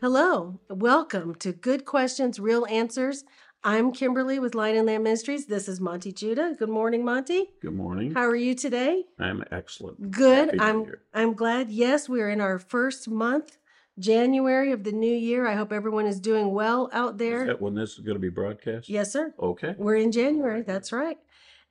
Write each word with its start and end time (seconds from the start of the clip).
Hello, 0.00 0.60
welcome 0.70 1.34
to 1.36 1.52
Good 1.52 1.84
Questions, 1.84 2.38
Real 2.38 2.64
Answers. 2.66 3.24
I'm 3.64 3.90
Kimberly 3.90 4.38
with 4.38 4.54
Lion 4.54 4.76
and 4.76 4.86
Lamb 4.86 5.02
Ministries. 5.02 5.46
This 5.46 5.68
is 5.68 5.80
Monte 5.80 6.12
Judah. 6.12 6.54
Good 6.56 6.68
morning, 6.68 7.04
Monte. 7.04 7.46
Good 7.60 7.74
morning. 7.74 8.14
How 8.14 8.24
are 8.26 8.36
you 8.36 8.54
today? 8.54 9.06
I'm 9.18 9.42
excellent. 9.50 10.12
Good. 10.12 10.50
Happy 10.50 10.60
I'm. 10.60 10.92
I'm 11.12 11.34
glad. 11.34 11.70
Yes, 11.70 12.08
we're 12.08 12.30
in 12.30 12.40
our 12.40 12.60
first 12.60 13.08
month, 13.08 13.58
January 13.98 14.70
of 14.70 14.84
the 14.84 14.92
new 14.92 15.14
year. 15.14 15.48
I 15.48 15.54
hope 15.56 15.72
everyone 15.72 16.06
is 16.06 16.20
doing 16.20 16.52
well 16.52 16.88
out 16.92 17.14
Is 17.14 17.18
there. 17.18 17.46
that 17.46 17.60
when 17.60 17.74
this 17.74 17.94
is 17.94 17.98
going 17.98 18.14
to 18.16 18.20
be 18.20 18.28
broadcast? 18.28 18.88
Yes, 18.88 19.12
sir. 19.12 19.34
Okay. 19.40 19.74
We're 19.76 19.96
in 19.96 20.12
January. 20.12 20.62
That's 20.62 20.92
right. 20.92 21.18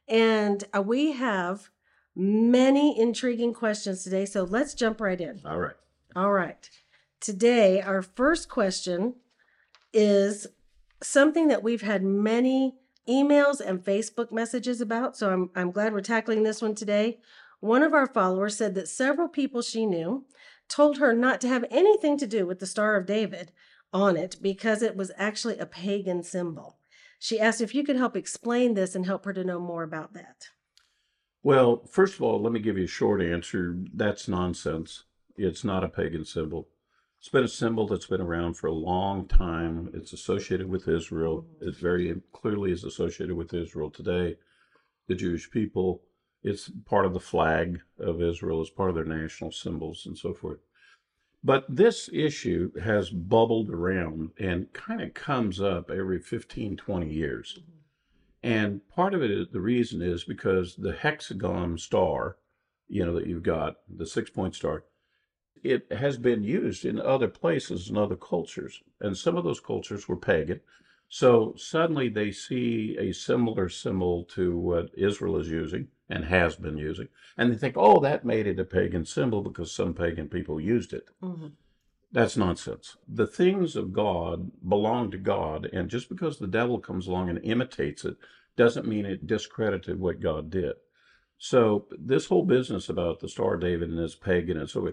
And 0.10 0.66
uh, 0.76 0.82
we 0.82 1.14
have 1.14 1.70
many 2.14 3.00
intriguing 3.00 3.54
questions 3.54 4.04
today, 4.04 4.26
so 4.26 4.44
let's 4.44 4.74
jump 4.74 5.00
right 5.00 5.22
in. 5.22 5.40
All 5.46 5.60
right. 5.60 5.76
All 6.14 6.34
right. 6.34 6.70
Today, 7.20 7.82
our 7.82 8.02
first 8.02 8.50
question 8.50 9.16
is 9.94 10.48
something 11.02 11.48
that 11.48 11.64
we've 11.64 11.82
had 11.82 12.04
many 12.04 12.76
emails 13.08 13.60
and 13.60 13.84
Facebook 13.84 14.32
messages 14.32 14.82
about. 14.82 15.16
So 15.16 15.32
I'm, 15.32 15.50
I'm 15.56 15.72
glad 15.72 15.94
we're 15.94 16.02
tackling 16.02 16.44
this 16.44 16.62
one 16.62 16.76
today. 16.76 17.20
One 17.60 17.82
of 17.82 17.94
our 17.94 18.08
followers 18.08 18.56
said 18.56 18.76
that 18.76 18.88
several 18.88 19.28
people 19.28 19.62
she 19.62 19.86
knew 19.86 20.26
told 20.68 20.98
her 20.98 21.14
not 21.14 21.42
to 21.42 21.48
have 21.48 21.66
anything 21.72 22.18
to 22.18 22.28
do 22.28 22.46
with 22.46 22.60
the 22.60 22.66
Star 22.66 22.96
of 22.96 23.06
David 23.06 23.52
on 23.94 24.18
it 24.18 24.36
because 24.42 24.82
it 24.82 24.96
was 24.96 25.12
actually 25.18 25.58
a 25.58 25.66
pagan 25.66 26.22
symbol. 26.22 26.78
She 27.20 27.40
asked 27.40 27.62
if 27.62 27.74
you 27.74 27.84
could 27.84 27.96
help 27.96 28.16
explain 28.16 28.74
this 28.74 28.94
and 28.94 29.06
help 29.06 29.26
her 29.26 29.34
to 29.34 29.44
know 29.44 29.60
more 29.60 29.84
about 29.84 30.14
that. 30.14 30.50
Well, 31.42 31.84
first 31.90 32.16
of 32.16 32.22
all, 32.22 32.42
let 32.42 32.52
me 32.52 32.60
give 32.60 32.78
you 32.78 32.84
a 32.84 32.88
short 32.88 33.22
answer. 33.22 33.78
That's 33.94 34.28
nonsense. 34.28 35.06
It's 35.36 35.64
not 35.64 35.84
a 35.84 35.90
pagan 35.90 36.26
symbol. 36.26 36.68
It's 37.20 37.30
been 37.30 37.44
a 37.44 37.50
symbol 37.50 37.88
that's 37.88 38.06
been 38.06 38.22
around 38.22 38.54
for 38.54 38.68
a 38.68 38.74
long 38.74 39.28
time. 39.28 39.90
It's 39.94 40.14
associated 40.14 40.70
with 40.70 40.88
Israel. 40.88 41.46
It 41.60 41.76
very 41.76 42.22
clearly 42.32 42.72
is 42.72 42.84
associated 42.84 43.36
with 43.36 43.54
Israel 43.54 43.90
today, 43.90 44.38
the 45.08 45.16
Jewish 45.16 45.50
people. 45.50 46.04
It's 46.44 46.70
part 46.86 47.06
of 47.06 47.14
the 47.14 47.20
flag 47.20 47.82
of 48.00 48.22
Israel, 48.22 48.62
it's 48.62 48.70
part 48.70 48.90
of 48.90 48.96
their 48.96 49.04
national 49.04 49.52
symbols 49.52 50.06
and 50.06 50.18
so 50.18 50.34
forth. 50.34 50.60
But 51.44 51.66
this 51.68 52.10
issue 52.14 52.72
has 52.80 53.10
bubbled 53.10 53.70
around 53.70 54.32
and 54.40 54.72
kind 54.74 55.02
of 55.02 55.14
comes 55.14 55.60
up 55.60 55.90
every 55.90 56.20
15, 56.20 56.78
20 56.78 57.10
years. 57.10 57.60
Mm-hmm. 57.60 57.72
And 58.44 58.88
part 58.90 59.14
of 59.14 59.24
it 59.24 59.32
is 59.32 59.48
the 59.50 59.60
reason 59.60 60.02
is 60.02 60.24
because 60.24 60.76
the 60.76 60.94
hexagon 60.94 61.78
star, 61.78 62.38
you 62.88 63.06
know, 63.06 63.14
that 63.16 63.28
you've 63.28 63.44
got, 63.44 63.78
the 63.90 64.06
six 64.06 64.30
point 64.30 64.56
star, 64.56 64.84
it 65.72 65.92
has 65.92 66.18
been 66.18 66.44
used 66.44 66.86
in 66.86 67.00
other 67.00 67.28
places 67.28 67.90
and 67.90 67.98
other 67.98 68.16
cultures. 68.16 68.82
And 69.00 69.18
some 69.18 69.38
of 69.38 69.44
those 69.44 69.60
cultures 69.60 70.08
were 70.08 70.18
pagan. 70.18 70.62
So 71.10 71.54
suddenly 71.58 72.10
they 72.10 72.32
see 72.32 72.98
a 73.00 73.14
similar 73.14 73.70
symbol 73.70 74.24
to 74.36 74.58
what 74.58 74.92
Israel 74.98 75.38
is 75.38 75.48
using 75.48 75.88
and 76.10 76.26
has 76.26 76.56
been 76.56 76.78
using. 76.78 77.08
And 77.38 77.52
they 77.52 77.58
think, 77.58 77.76
oh, 77.78 78.00
that 78.02 78.26
made 78.26 78.48
it 78.48 78.60
a 78.60 78.66
pagan 78.66 79.06
symbol 79.06 79.42
because 79.42 79.72
some 79.72 79.94
pagan 79.94 80.28
people 80.28 80.60
used 80.60 80.94
it. 80.94 81.10
Mhm. 81.22 81.54
That's 82.12 82.38
nonsense. 82.38 82.98
The 83.08 83.28
things 83.28 83.76
of 83.76 83.94
God 83.94 84.52
belong 84.68 85.12
to 85.12 85.18
God, 85.18 85.70
and 85.74 85.90
just 85.90 86.08
because 86.10 86.40
the 86.40 86.48
devil 86.48 86.80
comes 86.80 87.08
along 87.08 87.30
and 87.30 87.40
imitates 87.44 88.06
it 88.06 88.18
doesn't 88.56 88.88
mean 88.88 89.06
it 89.06 89.28
discredited 89.28 90.00
what 90.00 90.22
God 90.22 90.50
did. 90.50 90.76
So 91.38 91.88
this 91.92 92.26
whole 92.26 92.46
business 92.46 92.90
about 92.90 93.20
the 93.20 93.30
Star 93.30 93.56
of 93.56 93.62
David 93.62 93.90
and 93.90 94.00
this 94.00 94.16
pagan 94.16 94.58
and 94.58 94.70
so 94.70 94.88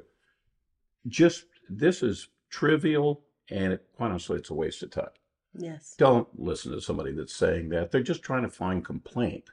just 1.09 1.47
this 1.69 2.03
is 2.03 2.29
trivial, 2.51 3.23
and 3.51 3.73
it, 3.73 3.87
quite 3.97 4.11
honestly, 4.11 4.39
it's 4.39 4.51
a 4.51 4.55
waste 4.55 4.83
of 4.83 4.91
time. 4.91 5.09
Yes. 5.57 5.95
Don't 5.97 6.29
listen 6.39 6.73
to 6.73 6.81
somebody 6.81 7.13
that's 7.13 7.35
saying 7.35 7.69
that. 7.71 7.91
They're 7.91 8.03
just 8.03 8.23
trying 8.23 8.43
to 8.43 8.49
find 8.49 8.85
complaint. 8.85 9.51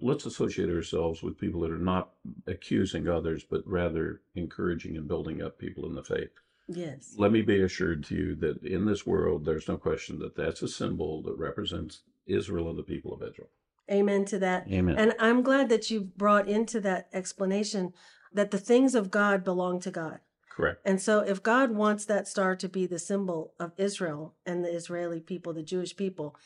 Let's 0.00 0.26
associate 0.26 0.70
ourselves 0.70 1.22
with 1.22 1.38
people 1.38 1.60
that 1.62 1.70
are 1.70 1.78
not 1.78 2.10
accusing 2.46 3.08
others, 3.08 3.44
but 3.48 3.62
rather 3.66 4.22
encouraging 4.34 4.96
and 4.96 5.08
building 5.08 5.42
up 5.42 5.58
people 5.58 5.86
in 5.86 5.94
the 5.94 6.02
faith. 6.02 6.30
Yes. 6.68 7.14
Let 7.18 7.32
me 7.32 7.42
be 7.42 7.60
assured 7.60 8.04
to 8.04 8.14
you 8.14 8.34
that 8.36 8.62
in 8.64 8.86
this 8.86 9.06
world, 9.06 9.44
there's 9.44 9.68
no 9.68 9.76
question 9.76 10.18
that 10.20 10.36
that's 10.36 10.62
a 10.62 10.68
symbol 10.68 11.22
that 11.22 11.36
represents 11.36 12.02
Israel 12.26 12.70
and 12.70 12.78
the 12.78 12.84
people 12.84 13.12
of 13.12 13.22
Israel. 13.22 13.48
Amen 13.90 14.24
to 14.26 14.38
that. 14.38 14.68
Amen. 14.70 14.96
And 14.96 15.14
I'm 15.18 15.42
glad 15.42 15.68
that 15.68 15.90
you 15.90 16.00
brought 16.00 16.48
into 16.48 16.80
that 16.80 17.08
explanation 17.12 17.92
that 18.32 18.52
the 18.52 18.58
things 18.58 18.94
of 18.94 19.10
God 19.10 19.42
belong 19.42 19.80
to 19.80 19.90
God. 19.90 20.20
Correct. 20.60 20.80
And 20.84 21.00
so 21.00 21.20
if 21.20 21.42
God 21.42 21.72
wants 21.72 22.04
that 22.04 22.28
star 22.28 22.54
to 22.56 22.68
be 22.68 22.86
the 22.86 22.98
symbol 22.98 23.54
of 23.58 23.72
Israel 23.76 24.34
and 24.44 24.64
the 24.64 24.74
Israeli 24.74 25.20
people, 25.20 25.52
the 25.52 25.62
Jewish 25.62 25.96
people, 25.96 26.36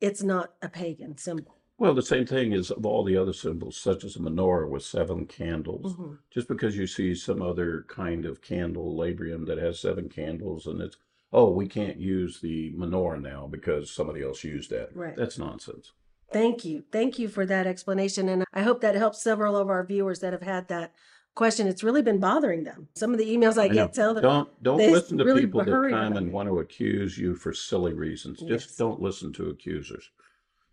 it's 0.00 0.22
not 0.22 0.54
a 0.62 0.68
pagan 0.68 1.18
symbol. 1.18 1.56
Well, 1.78 1.94
the 1.94 2.02
same 2.02 2.26
thing 2.26 2.52
is 2.52 2.70
of 2.70 2.84
all 2.84 3.04
the 3.04 3.16
other 3.16 3.32
symbols, 3.32 3.76
such 3.76 4.04
as 4.04 4.16
a 4.16 4.18
menorah 4.18 4.68
with 4.68 4.82
seven 4.82 5.26
candles. 5.26 5.94
Mhm. 5.94 6.18
Just 6.30 6.48
because 6.48 6.76
you 6.76 6.86
see 6.86 7.14
some 7.14 7.40
other 7.40 7.86
kind 7.88 8.26
of 8.26 8.42
candelabrum, 8.42 9.46
that 9.46 9.58
has 9.58 9.80
seven 9.80 10.08
candles, 10.08 10.66
and 10.66 10.80
it's, 10.82 10.98
oh, 11.32 11.50
we 11.50 11.66
can't 11.66 11.98
use 11.98 12.40
the 12.40 12.72
menorah 12.72 13.20
now 13.20 13.46
because 13.46 13.90
somebody 13.90 14.22
else 14.22 14.44
used 14.44 14.70
that. 14.70 14.94
Right. 14.94 15.16
That's 15.16 15.38
nonsense. 15.38 15.92
Thank 16.32 16.64
you. 16.64 16.84
Thank 16.92 17.18
you 17.18 17.28
for 17.28 17.46
that 17.46 17.66
explanation. 17.66 18.28
And 18.28 18.44
I 18.52 18.62
hope 18.62 18.82
that 18.82 18.94
helps 18.94 19.22
several 19.22 19.56
of 19.56 19.68
our 19.68 19.84
viewers 19.84 20.20
that 20.20 20.32
have 20.32 20.42
had 20.42 20.68
that 20.68 20.92
question. 21.34 21.66
It's 21.66 21.82
really 21.82 22.02
been 22.02 22.18
bothering 22.18 22.64
them. 22.64 22.88
Some 22.94 23.12
of 23.12 23.18
the 23.18 23.26
emails 23.26 23.58
I, 23.58 23.64
I 23.64 23.68
get 23.68 23.92
tell 23.92 24.14
them 24.14 24.22
Don't 24.22 24.62
don't 24.62 24.78
listen 24.78 25.18
to 25.18 25.24
really 25.24 25.42
people 25.42 25.64
that 25.64 25.70
come 25.70 26.16
and 26.16 26.32
want 26.32 26.48
to 26.48 26.58
accuse 26.58 27.16
you 27.16 27.34
for 27.34 27.52
silly 27.52 27.92
reasons. 27.92 28.40
Yes. 28.42 28.64
Just 28.64 28.78
don't 28.78 29.00
listen 29.00 29.32
to 29.34 29.50
accusers. 29.50 30.10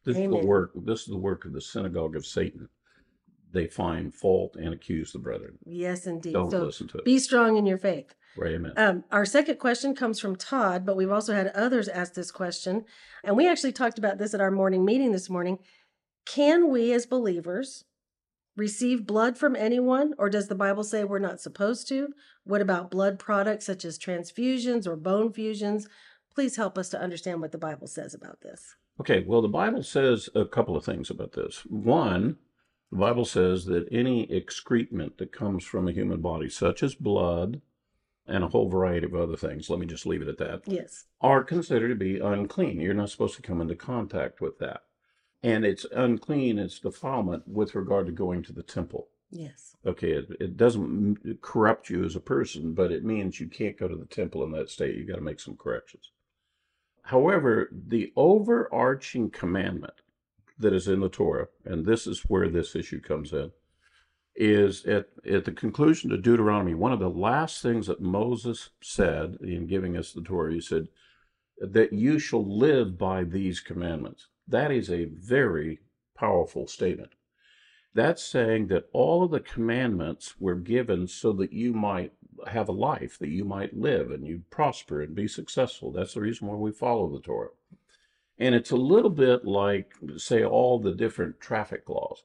This 0.03 0.18
is 0.18 0.29
the 0.29 0.45
work. 0.45 0.72
This 0.75 1.01
is 1.01 1.07
the 1.07 1.18
work 1.18 1.45
of 1.45 1.53
the 1.53 1.62
synagogue 1.62 2.16
of 2.16 2.25
Satan. 2.25 2.69
They 3.51 3.68
find 3.68 4.13
fault 4.13 4.56
and 4.56 4.73
accuse 4.73 5.12
the 5.12 5.19
brethren. 5.19 5.57
yes, 5.66 6.06
indeed. 6.06 6.34
Don't 6.34 6.51
so 6.51 6.63
listen 6.63 6.88
to 6.89 6.97
it. 6.97 7.06
be 7.06 7.18
strong 7.18 7.57
in 7.57 7.66
your 7.66 7.78
faith. 7.78 8.13
Right, 8.38 8.53
amen. 8.53 8.74
Um, 8.78 9.03
our 9.12 9.25
second 9.25 9.57
question 9.57 9.95
comes 9.95 10.19
from 10.19 10.35
Todd, 10.35 10.85
but 10.85 10.95
we've 10.95 11.12
also 11.12 11.34
had 11.34 11.47
others 11.47 11.88
ask 11.88 12.13
this 12.13 12.29
question. 12.29 12.85
And 13.24 13.35
we 13.35 13.50
actually 13.50 13.72
talked 13.72 13.97
about 13.97 14.18
this 14.18 14.34
at 14.34 14.41
our 14.41 14.51
morning 14.51 14.85
meeting 14.85 15.12
this 15.12 15.29
morning. 15.29 15.59
Can 16.25 16.69
we, 16.69 16.91
as 16.94 17.06
believers, 17.06 17.85
receive 18.57 19.06
blood 19.06 19.38
from 19.38 19.56
anyone, 19.56 20.13
or 20.18 20.29
does 20.29 20.47
the 20.47 20.56
Bible 20.56 20.84
say 20.84 21.03
we're 21.03 21.19
not 21.19 21.40
supposed 21.40 21.88
to? 21.90 22.09
What 22.44 22.59
about 22.62 22.91
blood 22.91 23.19
products 23.19 23.66
such 23.68 23.85
as 23.85 23.97
transfusions 24.00 24.85
or 24.88 24.95
bone 24.97 25.31
fusions? 25.31 25.88
Please 26.34 26.57
help 26.57 26.78
us 26.78 26.90
to 26.90 27.00
understand 27.01 27.40
what 27.40 27.51
the 27.51 27.57
Bible 27.57 27.88
says 27.88 28.13
about 28.13 28.41
this. 28.41 28.75
Okay, 29.00 29.23
well, 29.28 29.41
the 29.41 29.47
Bible 29.47 29.84
says 29.84 30.28
a 30.35 30.44
couple 30.45 30.75
of 30.75 30.84
things 30.84 31.09
about 31.09 31.34
this. 31.34 31.62
One, 31.68 32.38
the 32.91 32.97
Bible 32.97 33.25
says 33.25 33.66
that 33.66 33.88
any 33.91 34.29
excrement 34.31 35.18
that 35.19 35.31
comes 35.31 35.63
from 35.63 35.88
a 35.88 35.91
human 35.91 36.19
body, 36.22 36.50
such 36.50 36.81
as 36.81 36.95
blood 36.95 37.62
and 38.25 38.44
a 38.44 38.47
whole 38.47 38.69
variety 38.69 39.06
of 39.06 39.16
other 39.16 39.38
things, 39.38 39.69
let 39.69 39.79
me 39.79 39.85
just 39.85 40.06
leave 40.06 40.22
it 40.22 40.28
at 40.28 40.38
that, 40.39 40.62
Yes. 40.66 41.06
are 41.22 41.44
considered 41.44 41.89
to 41.89 41.95
be 41.95 42.19
unclean. 42.19 42.79
You're 42.81 42.94
not 42.94 43.09
supposed 43.12 43.35
to 43.35 43.41
come 43.41 43.62
into 43.62 43.75
contact 43.75 44.41
with 44.41 44.57
that. 44.59 44.81
And 45.47 45.65
it's 45.65 45.85
unclean, 45.91 46.59
it's 46.59 46.79
defilement 46.79 47.47
with 47.47 47.75
regard 47.75 48.05
to 48.07 48.11
going 48.11 48.44
to 48.44 48.53
the 48.53 48.63
temple. 48.63 49.07
Yes. 49.29 49.75
Okay, 49.85 50.11
it, 50.11 50.27
it 50.39 50.57
doesn't 50.57 51.41
corrupt 51.41 51.89
you 51.89 52.03
as 52.03 52.15
a 52.15 52.21
person, 52.21 52.73
but 52.73 52.91
it 52.91 53.03
means 53.03 53.39
you 53.39 53.47
can't 53.47 53.77
go 53.77 53.88
to 53.88 53.95
the 53.95 54.05
temple 54.05 54.44
in 54.44 54.51
that 54.51 54.69
state. 54.69 54.95
You've 54.95 55.07
got 55.07 55.15
to 55.15 55.21
make 55.21 55.39
some 55.39 55.55
corrections. 55.55 56.11
However, 57.03 57.69
the 57.71 58.11
overarching 58.15 59.29
commandment 59.29 60.01
that 60.59 60.73
is 60.73 60.88
in 60.88 60.99
the 60.99 61.09
Torah, 61.09 61.47
and 61.63 61.85
this 61.85 62.07
is 62.07 62.23
where 62.27 62.50
this 62.50 62.75
issue 62.75 63.00
comes 63.00 63.31
in, 63.31 63.51
is 64.35 64.85
at, 64.85 65.07
at 65.29 65.45
the 65.45 65.51
conclusion 65.51 66.11
of 66.11 66.21
Deuteronomy, 66.21 66.73
one 66.73 66.91
of 66.91 67.00
the 67.00 67.09
last 67.09 67.61
things 67.61 67.88
that 67.88 68.01
Moses 68.01 68.69
said 68.81 69.38
in 69.41 69.67
giving 69.67 69.95
us 69.97 70.11
the 70.11 70.21
Torah, 70.21 70.53
he 70.53 70.61
said, 70.61 70.88
that 71.59 71.93
you 71.93 72.19
shall 72.19 72.45
live 72.45 72.97
by 72.97 73.23
these 73.23 73.59
commandments. 73.59 74.27
That 74.47 74.71
is 74.71 74.89
a 74.89 75.05
very 75.05 75.79
powerful 76.15 76.67
statement. 76.67 77.11
That's 77.94 78.23
saying 78.23 78.67
that 78.67 78.89
all 78.94 79.23
of 79.23 79.31
the 79.31 79.39
commandments 79.39 80.35
were 80.39 80.55
given 80.55 81.07
so 81.07 81.33
that 81.33 81.51
you 81.51 81.73
might 81.73 82.13
have 82.45 82.69
a 82.69 82.73
life, 82.73 83.17
that 83.19 83.29
you 83.29 83.44
might 83.44 83.75
live 83.75 84.11
and 84.11 84.25
you 84.25 84.44
prosper 84.49 85.01
and 85.01 85.15
be 85.15 85.27
successful. 85.27 85.91
That's 85.91 86.13
the 86.13 86.21
reason 86.21 86.47
why 86.47 86.55
we 86.55 86.71
follow 86.71 87.09
the 87.09 87.19
Torah. 87.19 87.49
And 88.38 88.53
it's 88.53 88.71
a 88.71 88.75
little 88.75 89.09
bit 89.09 89.45
like, 89.45 89.94
say, 90.17 90.44
all 90.44 90.79
the 90.79 90.93
different 90.93 91.39
traffic 91.39 91.89
laws. 91.89 92.23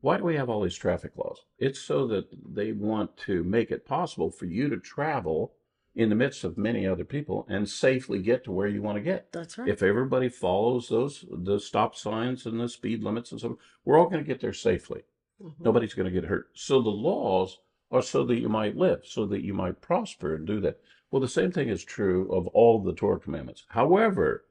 Why 0.00 0.18
do 0.18 0.24
we 0.24 0.36
have 0.36 0.48
all 0.50 0.62
these 0.62 0.76
traffic 0.76 1.12
laws? 1.16 1.38
It's 1.58 1.80
so 1.80 2.06
that 2.08 2.26
they 2.52 2.72
want 2.72 3.16
to 3.18 3.44
make 3.44 3.70
it 3.70 3.86
possible 3.86 4.30
for 4.30 4.46
you 4.46 4.68
to 4.68 4.76
travel 4.76 5.54
in 5.96 6.10
the 6.10 6.14
midst 6.14 6.44
of 6.44 6.58
many 6.58 6.86
other 6.86 7.04
people 7.04 7.46
and 7.48 7.66
safely 7.68 8.20
get 8.20 8.44
to 8.44 8.52
where 8.52 8.68
you 8.68 8.82
want 8.82 8.96
to 8.96 9.02
get. 9.02 9.32
That's 9.32 9.56
right. 9.56 9.66
If 9.68 9.82
everybody 9.82 10.28
follows 10.28 10.88
those 10.88 11.24
the 11.32 11.58
stop 11.58 11.96
signs 11.96 12.44
and 12.44 12.60
the 12.60 12.68
speed 12.68 13.02
limits 13.02 13.32
and 13.32 13.40
so, 13.40 13.58
we're 13.84 13.98
all 13.98 14.08
going 14.08 14.22
to 14.22 14.28
get 14.28 14.40
there 14.40 14.52
safely. 14.52 15.02
Mhm. 15.42 15.54
Nobody's 15.60 15.94
going 15.94 16.12
to 16.12 16.20
get 16.20 16.28
hurt. 16.28 16.50
So 16.54 16.82
the 16.82 16.90
laws 16.90 17.58
are 17.90 18.02
so 18.02 18.24
that 18.26 18.38
you 18.38 18.48
might 18.50 18.76
live, 18.76 19.06
so 19.06 19.26
that 19.26 19.42
you 19.42 19.54
might 19.54 19.80
prosper 19.80 20.34
and 20.34 20.46
do 20.46 20.60
that. 20.60 20.80
Well, 21.10 21.20
the 21.22 21.28
same 21.28 21.50
thing 21.50 21.68
is 21.70 21.82
true 21.82 22.30
of 22.30 22.46
all 22.48 22.82
the 22.82 22.92
Torah 22.92 23.18
commandments. 23.20 23.64
However, 23.68 24.44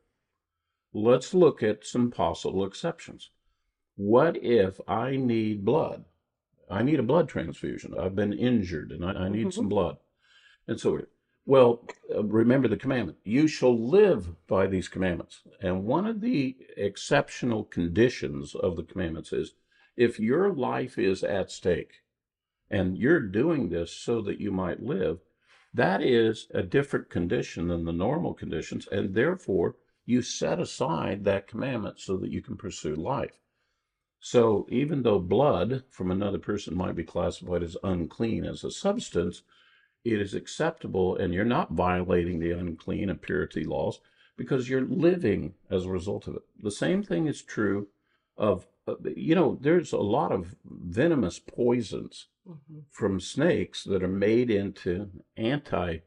let's 0.93 1.33
look 1.33 1.61
at 1.61 1.85
some 1.85 2.09
possible 2.09 2.65
exceptions. 2.65 3.29
What 3.97 4.35
if 4.43 4.79
I 4.87 5.15
need 5.15 5.63
blood? 5.63 6.05
I 6.71 6.81
need 6.81 6.99
a 6.99 7.03
blood 7.03 7.29
transfusion. 7.29 7.93
I've 7.99 8.15
been 8.15 8.33
injured 8.33 8.91
and 8.91 9.05
I, 9.05 9.11
I 9.11 9.29
need 9.29 9.47
Mhm. 9.47 9.53
some 9.53 9.69
blood. 9.69 9.97
And 10.67 10.79
so, 10.79 11.01
well, 11.45 11.87
uh, 12.13 12.23
remember 12.23 12.67
the 12.67 12.77
commandment 12.77 13.17
you 13.23 13.47
shall 13.47 13.77
live 13.77 14.35
by 14.47 14.67
these 14.67 14.87
commandments. 14.87 15.41
And 15.61 15.85
one 15.85 16.05
of 16.05 16.21
the 16.21 16.55
exceptional 16.75 17.63
conditions 17.63 18.55
of 18.55 18.75
the 18.75 18.83
commandments 18.83 19.31
is 19.31 19.53
if 19.95 20.19
your 20.19 20.51
life 20.51 20.97
is 20.97 21.23
at 21.23 21.51
stake 21.51 22.01
and 22.69 22.97
you're 22.97 23.19
doing 23.19 23.69
this 23.69 23.91
so 23.91 24.21
that 24.21 24.39
you 24.39 24.51
might 24.51 24.81
live, 24.81 25.19
that 25.73 26.01
is 26.01 26.47
a 26.53 26.63
different 26.63 27.09
condition 27.09 27.67
than 27.67 27.85
the 27.85 27.93
normal 27.93 28.33
conditions. 28.33 28.87
And 28.91 29.13
therefore, 29.13 29.75
you 30.05 30.21
set 30.21 30.59
aside 30.59 31.23
that 31.25 31.47
commandment 31.47 31.99
so 31.99 32.17
that 32.17 32.31
you 32.31 32.41
can 32.41 32.57
pursue 32.57 32.95
life. 32.95 33.39
So 34.19 34.65
even 34.69 35.03
though 35.03 35.19
blood 35.19 35.83
from 35.89 36.09
another 36.09 36.39
person 36.39 36.75
might 36.75 36.95
be 36.95 37.03
classified 37.03 37.61
as 37.61 37.77
unclean 37.83 38.45
as 38.45 38.63
a 38.63 38.71
substance, 38.71 39.43
it 40.05 40.21
is 40.21 40.35
acceptable 40.35 41.17
and 41.17 41.33
you're 41.33 41.43
not 41.43 41.73
violating 41.73 42.39
the 42.39 42.51
unclean 42.51 43.09
and 43.09 43.21
purity 43.21 43.63
laws 43.63 43.99
because 44.37 44.69
you're 44.69 44.85
living 44.85 45.55
as 45.71 45.85
a 45.85 45.89
result 45.89 46.27
of 46.27 46.35
it. 46.35 46.43
The 46.61 46.71
same 46.71 47.01
thing 47.03 47.25
is 47.25 47.41
true 47.41 47.87
of, 48.37 48.67
uh, 48.87 48.95
you 49.15 49.33
know, 49.33 49.57
there's 49.59 49.91
a 49.93 49.97
lot 49.97 50.31
of 50.31 50.55
venomous 50.63 51.39
poisons 51.39 52.27
Mhm. 52.47 52.83
from 52.91 53.19
snakes 53.19 53.83
that 53.85 54.03
are 54.03 54.07
made 54.07 54.51
into 54.51 55.09
anti 55.35 55.97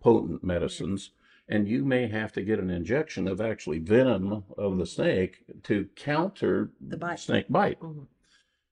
potent 0.00 0.42
medicines. 0.42 1.10
And 1.46 1.68
you 1.68 1.84
may 1.84 2.06
have 2.06 2.32
to 2.32 2.42
get 2.42 2.58
an 2.58 2.70
injection 2.70 3.28
of 3.28 3.40
actually 3.40 3.78
venom 3.78 4.44
of 4.56 4.78
the 4.78 4.84
Mhm. 4.84 4.88
snake 4.88 5.62
to 5.64 5.84
counter 5.94 6.70
The 6.80 6.96
bite. 6.96 7.18
snake 7.18 7.46
bite. 7.50 7.80
Mhm. 7.80 8.06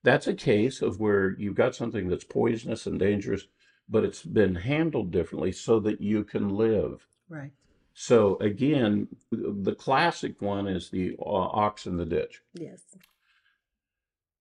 That's 0.01 0.27
a 0.27 0.33
case 0.33 0.81
of 0.81 0.99
where 0.99 1.35
you've 1.37 1.55
got 1.55 1.75
something 1.75 2.07
that's 2.09 2.23
poisonous 2.23 2.87
and 2.87 2.97
dangerous, 2.99 3.47
but 3.89 4.03
it's 4.03 4.23
been 4.23 4.55
handled 4.55 5.11
differently 5.11 5.51
so 5.51 5.79
that 5.81 6.01
you 6.01 6.23
can 6.23 6.49
live. 6.49 7.07
Right. 7.29 7.51
So 7.93 8.37
again, 8.37 9.07
the 9.31 9.75
classic 9.75 10.41
one 10.41 10.67
is 10.67 10.89
the 10.89 11.15
uh, 11.19 11.23
ox 11.23 11.85
in 11.85 11.97
the 11.97 12.05
ditch. 12.05 12.41
Yes. 12.53 12.81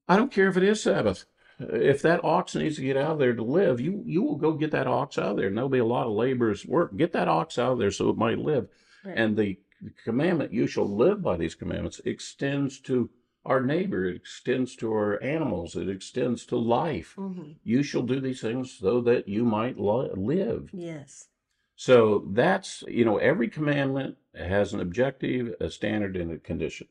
I 0.08 0.16
don't 0.16 0.32
care 0.32 0.48
if 0.48 0.56
it 0.56 0.62
is 0.62 0.82
Sabbath. 0.82 1.26
If 1.58 2.02
that 2.02 2.24
ox 2.24 2.54
needs 2.54 2.76
to 2.76 2.82
get 2.82 2.96
out 2.96 3.12
of 3.12 3.18
there 3.18 3.34
to 3.34 3.42
live, 3.42 3.80
you 3.80 4.02
you 4.04 4.22
will 4.22 4.36
go 4.36 4.52
get 4.52 4.72
that 4.72 4.86
ox 4.86 5.16
out 5.18 5.32
of 5.32 5.36
there, 5.36 5.46
and 5.46 5.56
there'll 5.56 5.68
be 5.68 5.78
a 5.78 5.84
lot 5.84 6.06
of 6.06 6.12
laborers 6.12 6.66
work. 6.66 6.96
Get 6.96 7.12
that 7.12 7.28
ox 7.28 7.58
out 7.58 7.72
of 7.72 7.78
there 7.78 7.90
so 7.90 8.08
it 8.08 8.16
might 8.16 8.38
live. 8.38 8.68
Right. 9.04 9.16
And 9.16 9.36
the 9.36 9.58
commandment, 10.04 10.52
you 10.52 10.66
shall 10.66 10.88
live 10.88 11.22
by 11.22 11.36
these 11.36 11.54
commandments, 11.54 12.00
extends 12.04 12.80
to 12.80 13.10
our 13.44 13.60
neighbor, 13.60 14.04
it 14.04 14.16
extends 14.16 14.76
to 14.76 14.92
our 14.92 15.22
animals, 15.22 15.76
it 15.76 15.88
extends 15.88 16.46
to 16.46 16.56
life. 16.56 17.14
Mhm. 17.16 17.56
You 17.64 17.82
shall 17.82 18.02
do 18.02 18.20
these 18.20 18.40
things 18.40 18.72
so 18.72 19.00
that 19.00 19.28
you 19.28 19.44
might 19.44 19.78
li- 19.78 20.10
live. 20.14 20.70
Yes. 20.72 21.28
So 21.74 22.28
that's, 22.30 22.84
you 22.86 23.04
know, 23.04 23.16
every 23.18 23.48
commandment 23.48 24.16
has 24.34 24.72
an 24.72 24.80
objective, 24.80 25.54
a 25.60 25.70
standard, 25.70 26.16
and 26.16 26.30
a 26.32 26.38
condition. 26.38 26.86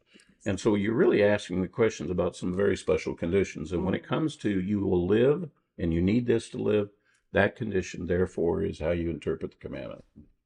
And 0.46 0.60
so 0.60 0.76
you're 0.76 0.96
really 0.96 1.24
asking 1.24 1.62
the 1.62 1.68
questions 1.68 2.10
about 2.10 2.36
some 2.36 2.56
very 2.56 2.76
special 2.76 3.14
conditions. 3.14 3.72
And 3.72 3.86
when 3.86 3.94
it 3.94 4.04
comes 4.06 4.36
to 4.38 4.60
you 4.60 4.82
will 4.82 5.08
live 5.08 5.50
and 5.78 5.94
you 5.94 6.02
need 6.02 6.26
this 6.26 6.50
to 6.50 6.58
live, 6.58 6.90
that 7.32 7.56
condition, 7.56 8.08
therefore, 8.08 8.64
is 8.64 8.80
how 8.80 8.92
you 8.92 9.10
interpret 9.10 9.52
the 9.52 9.58
commandment. 9.58 10.04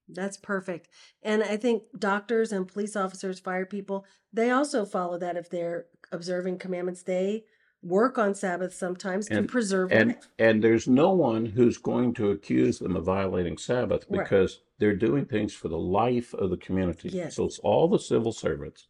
That's 0.08 0.38
perfect. 0.38 0.90
And 1.24 1.42
I 1.42 1.58
think 1.58 1.84
doctors 1.98 2.52
and 2.52 2.68
police 2.68 2.96
officers, 2.96 3.40
fire 3.40 3.66
people, 3.66 4.06
they 4.32 4.52
also 4.52 4.86
follow 4.86 5.18
that 5.18 5.38
if 5.38 5.50
they're 5.50 5.88
observing 6.16 6.58
commandments. 6.58 7.04
They 7.04 7.44
work 7.84 8.18
on 8.18 8.34
Sabbath 8.34 8.74
sometimes 8.74 9.28
to 9.28 9.38
And- 9.38 9.48
preserve 9.50 9.92
And 9.92 10.10
life. 10.14 10.28
and 10.40 10.64
there's 10.64 10.88
no 10.88 11.14
one 11.14 11.46
who's 11.46 11.78
going 11.78 12.16
to 12.16 12.32
accuse 12.32 12.80
them 12.80 12.96
of 12.96 13.04
violating 13.06 13.58
Sabbath 13.60 14.06
Right. 14.10 14.24
because 14.24 14.62
they're 14.80 14.96
doing 14.96 15.26
things 15.26 15.54
for 15.54 15.68
the 15.68 15.78
life 15.78 16.34
of 16.34 16.50
the 16.50 16.58
community. 16.58 17.10
Yes. 17.10 17.36
So 17.36 17.46
it's 17.46 17.60
all 17.60 17.88
the 17.88 18.00
civil 18.00 18.32
servants, 18.32 18.88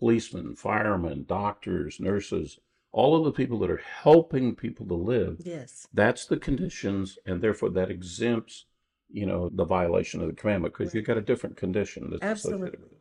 policemen, 0.00 0.56
firemen, 0.56 1.24
doctors, 1.28 2.00
nurses, 2.00 2.58
all 2.90 3.14
of 3.16 3.24
the 3.24 3.32
people 3.32 3.58
that 3.60 3.70
are 3.70 3.76
helping 4.02 4.56
people 4.56 4.86
to 4.86 4.94
live. 4.94 5.40
Yes. 5.44 5.86
That's 5.92 6.26
the 6.26 6.38
conditions, 6.38 7.18
and 7.26 7.40
therefore 7.40 7.70
that 7.70 7.90
exempts, 7.90 8.66
you 9.08 9.26
know, 9.26 9.48
the 9.52 9.64
violation 9.64 10.20
of 10.22 10.26
the 10.28 10.34
commandment 10.34 10.74
because 10.76 10.94
you've 10.94 11.04
got 11.06 11.16
a 11.18 11.22
different 11.22 11.56
condition 11.56 12.10
that's 12.10 12.40
associated 12.44 12.80
with 12.80 12.92
it. 12.92 12.98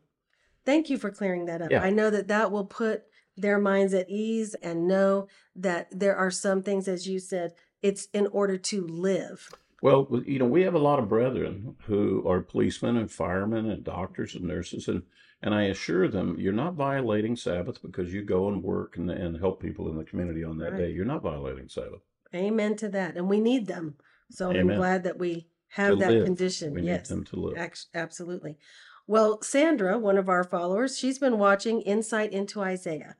Thank 0.65 0.89
you 0.89 0.97
for 0.97 1.09
clearing 1.09 1.45
that 1.45 1.61
up. 1.61 1.71
Yeah. 1.71 1.81
I 1.81 1.89
know 1.89 2.09
that 2.09 2.27
that 2.27 2.51
will 2.51 2.65
put 2.65 3.03
their 3.37 3.59
minds 3.59 3.93
at 3.93 4.09
ease 4.09 4.55
and 4.55 4.87
know 4.87 5.27
that 5.55 5.87
there 5.91 6.15
are 6.15 6.31
some 6.31 6.61
things, 6.63 6.87
as 6.87 7.07
you 7.07 7.19
said, 7.19 7.53
it's 7.81 8.07
in 8.13 8.27
order 8.27 8.57
to 8.57 8.85
live. 8.87 9.49
Well, 9.81 10.07
you 10.25 10.39
know, 10.39 10.45
we 10.45 10.63
have 10.63 10.73
a 10.73 10.79
lot 10.79 10.97
of 10.99 11.07
brethren 11.07 11.75
who 11.85 12.27
are 12.27 12.41
policemen 12.41 12.97
and 12.97 13.11
firemen 13.11 13.69
and 13.69 13.83
doctors 13.83 14.33
and 14.35 14.43
nurses, 14.45 14.87
and 14.87 15.03
and 15.39 15.53
I 15.53 15.65
assure 15.65 16.07
them, 16.07 16.35
you're 16.39 16.51
not 16.51 16.73
violating 16.73 17.35
Sabbath 17.35 17.79
because 17.83 18.11
you 18.11 18.23
go 18.23 18.47
and 18.47 18.63
work 18.63 18.97
and, 18.97 19.11
and 19.11 19.37
help 19.37 19.61
people 19.61 19.87
in 19.87 19.95
the 19.95 20.03
community 20.03 20.43
on 20.43 20.57
that 20.57 20.71
Right. 20.71 20.77
day. 20.79 20.89
You're 20.91 21.05
not 21.05 21.21
violating 21.21 21.69
Sabbath. 21.69 22.01
Amen 22.33 22.75
to 22.77 22.89
that. 22.89 23.15
And 23.15 23.29
we 23.29 23.39
need 23.39 23.67
them. 23.67 23.97
So 24.31 24.49
I'm 24.49 24.65
glad 24.65 25.03
that 25.03 25.19
we 25.19 25.47
have 25.67 25.91
To 25.91 25.95
that 25.97 26.09
live. 26.11 26.25
condition. 26.25 26.73
We 26.73 26.81
yes. 26.81 27.07
need 27.11 27.15
them 27.17 27.23
to 27.25 27.35
live. 27.39 27.71
Absolutely. 27.93 28.57
Well, 29.05 29.39
Sandra, 29.43 29.99
one 29.99 30.17
of 30.17 30.27
our 30.27 30.43
followers, 30.43 30.97
she's 30.97 31.19
been 31.19 31.37
watching 31.37 31.81
Insight 31.81 32.31
into 32.33 32.59
Isaiah, 32.61 33.15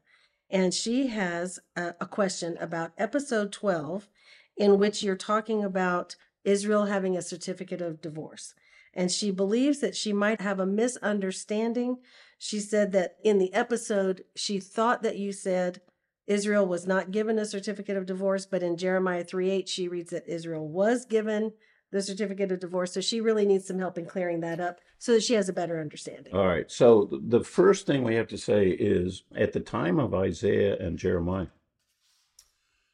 and 0.50 0.74
she 0.74 1.08
has 1.08 1.60
a, 1.76 1.96
a 2.00 2.06
question 2.06 2.58
about 2.60 2.92
episode 2.98 3.52
12, 3.52 4.08
in 4.56 4.78
which 4.80 5.04
you're 5.04 5.16
talking 5.16 5.64
about 5.64 6.16
Israel 6.44 6.86
having 6.86 7.18
a 7.18 7.22
certificate 7.22 7.82
of 7.82 8.02
divorce. 8.02 8.54
And 8.94 9.12
she 9.12 9.30
believes 9.30 9.80
that 9.80 9.96
she 9.96 10.14
might 10.14 10.42
have 10.42 10.60
a 10.60 10.66
misunderstanding. 10.66 11.98
She 12.40 12.60
said 12.60 12.92
that 12.94 13.18
in 13.24 13.38
the 13.38 13.54
episode, 13.54 14.24
she 14.36 14.60
thought 14.60 15.04
that 15.04 15.18
you 15.18 15.32
said 15.32 15.82
Israel 16.26 16.66
was 16.66 16.88
not 16.88 17.12
given 17.12 17.38
a 17.38 17.46
certificate 17.46 17.98
of 17.98 18.06
divorce, 18.06 18.46
but 18.46 18.64
in 18.64 18.78
Jeremiah 18.78 19.24
3 19.24 19.50
8, 19.50 19.70
she 19.70 19.88
reads 19.88 20.12
that 20.12 20.28
Israel 20.28 20.68
was 20.68 21.06
given 21.06 21.54
the 21.92 22.02
certificate 22.02 22.52
of 22.52 22.60
divorce. 22.60 22.94
So 22.94 23.02
she 23.02 23.22
really 23.22 23.46
needs 23.46 23.68
some 23.68 23.80
help 23.80 23.98
in 23.98 24.06
clearing 24.06 24.42
that 24.42 24.60
up 24.60 24.80
so 24.98 25.14
that 25.14 25.24
she 25.24 25.34
has 25.36 25.50
a 25.50 25.54
better 25.54 25.80
understanding. 25.80 26.34
All 26.34 26.48
right. 26.48 26.70
So 26.70 27.10
the 27.12 27.44
first 27.44 27.86
thing 27.88 28.04
we 28.04 28.16
have 28.16 28.28
to 28.28 28.38
say 28.38 28.70
is 28.70 29.24
at 29.36 29.54
the 29.54 29.60
time 29.60 30.00
of 30.00 30.14
Isaiah 30.14 30.78
and 30.78 30.98
Jeremiah, 30.98 31.48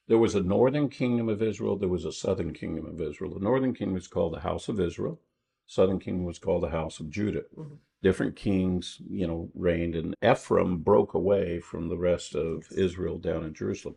there 0.08 0.18
was 0.18 0.36
a 0.36 0.42
northern 0.42 0.90
kingdom 0.90 1.30
of 1.30 1.42
Israel, 1.42 1.78
there 1.78 1.90
was 1.90 2.06
a 2.06 2.12
southern 2.12 2.54
kingdom 2.54 2.86
of 2.86 3.00
Israel. 3.02 3.34
The 3.34 3.40
northern 3.40 3.74
kingdom 3.74 3.94
was 3.94 4.08
called 4.08 4.34
the 4.34 4.42
house 4.42 4.68
of 4.68 4.80
Israel, 4.80 5.20
southern 5.66 6.00
kingdom 6.00 6.26
was 6.26 6.40
called 6.40 6.64
the 6.64 6.70
house 6.70 7.00
of 7.00 7.10
Judah. 7.10 7.46
Mhm. 7.58 7.78
Different 8.02 8.36
kings, 8.36 9.02
you 9.08 9.26
know, 9.26 9.50
reigned, 9.56 9.96
and 9.96 10.14
Ephraim 10.22 10.80
broke 10.80 11.14
away 11.14 11.62
from 11.62 11.88
the 11.88 11.98
rest 11.98 12.36
of. 12.36 12.68
Israel 12.76 13.18
down 13.18 13.46
in 13.46 13.54
Jerusalem. 13.54 13.96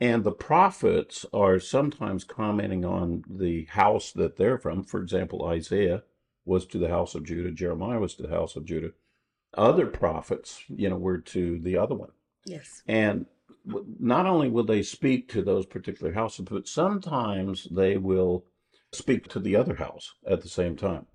And 0.00 0.24
the 0.24 0.32
prophets 0.32 1.26
are 1.32 1.60
sometimes 1.60 2.24
commenting 2.24 2.84
on 2.84 3.22
the 3.28 3.66
house 3.66 4.12
that 4.12 4.36
they're 4.36 4.58
from. 4.58 4.82
For 4.82 5.00
example, 5.00 5.44
Isaiah 5.44 6.02
was 6.46 6.64
to 6.66 6.78
the 6.78 6.88
house 6.88 7.14
of 7.14 7.24
Judah, 7.24 7.50
Jeremiah 7.50 8.00
was 8.00 8.14
to 8.14 8.22
the 8.22 8.34
house 8.34 8.56
of 8.56 8.64
Judah. 8.64 8.92
Other 9.54 9.86
prophets, 9.86 10.64
you 10.68 10.88
know, 10.88 10.96
were 10.96 11.18
to 11.18 11.58
the 11.58 11.76
other 11.76 11.94
one. 11.94 12.12
Yes. 12.46 12.82
And 12.86 13.26
not 13.64 14.24
only 14.24 14.48
will 14.48 14.64
they 14.64 14.82
speak 14.82 15.28
to 15.30 15.42
those 15.42 15.66
particular 15.66 16.12
houses, 16.12 16.46
but 16.50 16.66
sometimes 16.66 17.68
they 17.70 17.98
will 17.98 18.46
speak 18.92 19.28
to 19.28 19.38
the 19.38 19.54
other 19.54 19.74
house 19.74 20.14
at 20.26 20.40
the 20.40 20.48
same 20.48 20.76
time. 20.76 21.06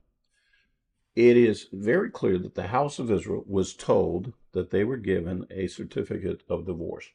It 1.15 1.37
is 1.37 1.67
very 1.71 2.11
clear 2.11 2.37
that 2.37 2.55
the 2.55 2.67
house 2.67 2.99
of 2.99 3.09
Israel 3.09 3.43
was 3.47 3.73
told 3.73 4.33
that 4.51 4.69
they 4.69 4.83
were 4.83 4.97
given 4.97 5.47
a 5.49 5.67
certificate 5.67 6.43
of 6.49 6.65
divorce. 6.65 7.09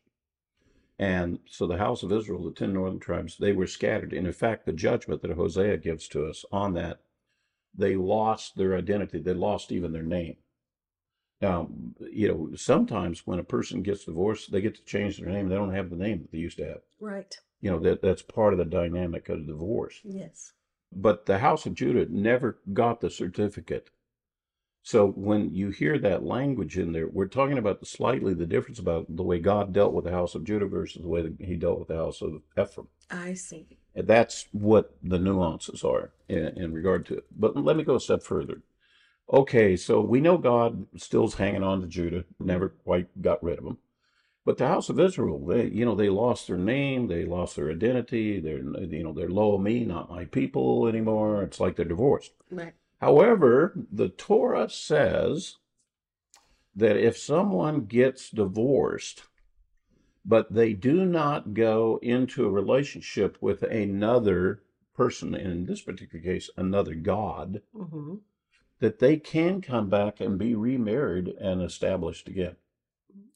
And 1.00 1.38
so 1.46 1.66
the 1.66 1.78
house 1.78 2.02
of 2.02 2.12
Israel, 2.12 2.44
the 2.44 2.52
10 2.52 2.74
northern 2.74 3.00
tribes, 3.00 3.38
they 3.38 3.52
were 3.52 3.66
scattered. 3.66 4.12
And 4.12 4.26
in 4.26 4.32
fact, 4.34 4.66
the 4.66 4.72
judgment 4.72 5.22
that 5.22 5.30
Hosea 5.30 5.78
gives 5.78 6.06
to 6.08 6.26
us 6.26 6.44
on 6.52 6.74
that, 6.74 7.00
they 7.74 7.96
lost 7.96 8.54
their 8.54 8.76
identity. 8.76 9.18
They 9.18 9.32
lost 9.32 9.72
even 9.72 9.92
their 9.92 10.02
name. 10.02 10.36
Now, 11.40 11.70
you 12.12 12.28
know, 12.28 12.50
sometimes 12.54 13.26
when 13.26 13.38
a 13.38 13.44
person 13.44 13.80
gets 13.82 14.04
divorced, 14.04 14.52
they 14.52 14.60
get 14.60 14.74
to 14.74 14.84
change 14.84 15.16
their 15.16 15.30
name. 15.30 15.48
They 15.48 15.54
don't 15.54 15.72
have 15.72 15.88
the 15.88 15.96
name 15.96 16.18
that 16.20 16.32
they 16.32 16.38
used 16.38 16.58
to 16.58 16.66
have. 16.66 16.82
Right. 17.00 17.34
You 17.62 17.70
know, 17.70 17.78
that, 17.78 18.02
that's 18.02 18.20
part 18.20 18.52
of 18.52 18.58
the 18.58 18.66
dynamic 18.66 19.30
of 19.30 19.46
divorce. 19.46 20.00
Yes. 20.04 20.52
But 20.92 21.24
the 21.24 21.38
house 21.38 21.64
of 21.64 21.72
Judah 21.72 22.12
never 22.12 22.58
got 22.74 23.00
the 23.00 23.08
certificate. 23.08 23.88
So 24.82 25.08
when 25.08 25.54
you 25.54 25.70
hear 25.70 25.98
that 25.98 26.24
language 26.24 26.78
in 26.78 26.92
there, 26.92 27.06
we're 27.06 27.26
talking 27.26 27.58
about 27.58 27.80
the 27.80 27.86
slightly 27.86 28.32
the 28.34 28.46
difference 28.46 28.78
about 28.78 29.14
the 29.14 29.22
way 29.22 29.38
God 29.38 29.72
dealt 29.72 29.92
with 29.92 30.04
the 30.04 30.10
house 30.10 30.34
of 30.34 30.44
Judah 30.44 30.66
versus 30.66 31.02
the 31.02 31.08
way 31.08 31.22
that 31.22 31.34
he 31.38 31.56
dealt 31.56 31.78
with 31.78 31.88
the 31.88 31.96
house 31.96 32.22
of 32.22 32.42
Ephraim. 32.58 32.88
I 33.10 33.34
see. 33.34 33.66
And 33.94 34.06
That's 34.06 34.46
what 34.52 34.94
the 35.02 35.18
nuances 35.18 35.84
are 35.84 36.12
in, 36.28 36.46
in 36.56 36.72
regard 36.72 37.04
to 37.06 37.18
it. 37.18 37.26
But 37.36 37.56
let 37.56 37.76
me 37.76 37.84
go 37.84 37.96
a 37.96 38.00
step 38.00 38.22
further. 38.22 38.62
Okay, 39.32 39.76
so 39.76 40.00
we 40.00 40.20
know 40.20 40.38
God 40.38 40.86
still's 40.96 41.34
hanging 41.34 41.62
on 41.62 41.82
to 41.82 41.86
Judah, 41.86 42.24
never 42.40 42.70
quite 42.70 43.22
got 43.22 43.42
rid 43.42 43.58
of 43.58 43.64
him. 43.64 43.78
But 44.44 44.56
the 44.56 44.66
house 44.66 44.88
of 44.88 44.98
Israel, 44.98 45.38
they, 45.46 45.66
you 45.66 45.84
know, 45.84 45.94
they 45.94 46.08
lost 46.08 46.46
their 46.46 46.56
name, 46.56 47.06
they 47.06 47.24
lost 47.24 47.56
their 47.56 47.70
identity. 47.70 48.40
They're, 48.40 48.58
you 48.58 49.04
know, 49.04 49.12
they're 49.12 49.28
Lo-Ammi, 49.28 49.86
not 49.86 50.10
my 50.10 50.24
people 50.24 50.88
anymore. 50.88 51.42
It's 51.42 51.60
like 51.60 51.76
they're 51.76 51.84
divorced. 51.84 52.32
Right. 52.50 52.72
However, 53.00 53.74
the 53.90 54.08
Torah 54.10 54.68
says 54.68 55.56
that 56.76 56.96
if 56.96 57.16
someone 57.16 57.86
gets 57.86 58.30
divorced, 58.30 59.22
but 60.24 60.52
they 60.52 60.74
do 60.74 61.04
not 61.06 61.54
go 61.54 61.98
into 62.02 62.44
a 62.44 62.50
relationship 62.50 63.38
with 63.40 63.62
another 63.62 64.62
person, 64.94 65.34
in 65.34 65.64
this 65.64 65.80
particular 65.80 66.22
case, 66.22 66.50
another 66.56 66.94
God, 66.94 67.62
Mm-hmm. 67.74 68.16
that 68.80 68.98
they 68.98 69.16
can 69.16 69.62
come 69.62 69.88
back 69.88 70.20
and 70.20 70.38
be 70.38 70.54
remarried 70.54 71.28
and 71.28 71.62
established 71.62 72.28
again. 72.28 72.56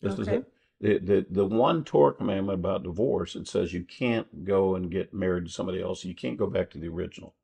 This 0.02 0.18
is 0.18 0.28
Okay. 0.28 0.37
it. 0.38 0.52
The, 0.80 0.99
the, 0.99 1.26
the 1.30 1.47
one 1.47 1.85
Torah 1.85 2.12
commandment 2.12 2.59
about 2.59 2.83
divorce, 2.83 3.35
it 3.37 3.49
says 3.49 3.73
you 3.73 3.85
can't 3.85 4.44
go 4.44 4.75
and 4.75 4.90
get 4.90 5.14
married 5.14 5.47
to 5.47 5.50
somebody 5.50 5.80
else. 5.80 6.04
You 6.04 6.14
can't 6.14 6.37
go 6.37 6.47
back 6.49 6.68
to 6.71 6.78
the 6.78 6.88
original. 6.88 7.35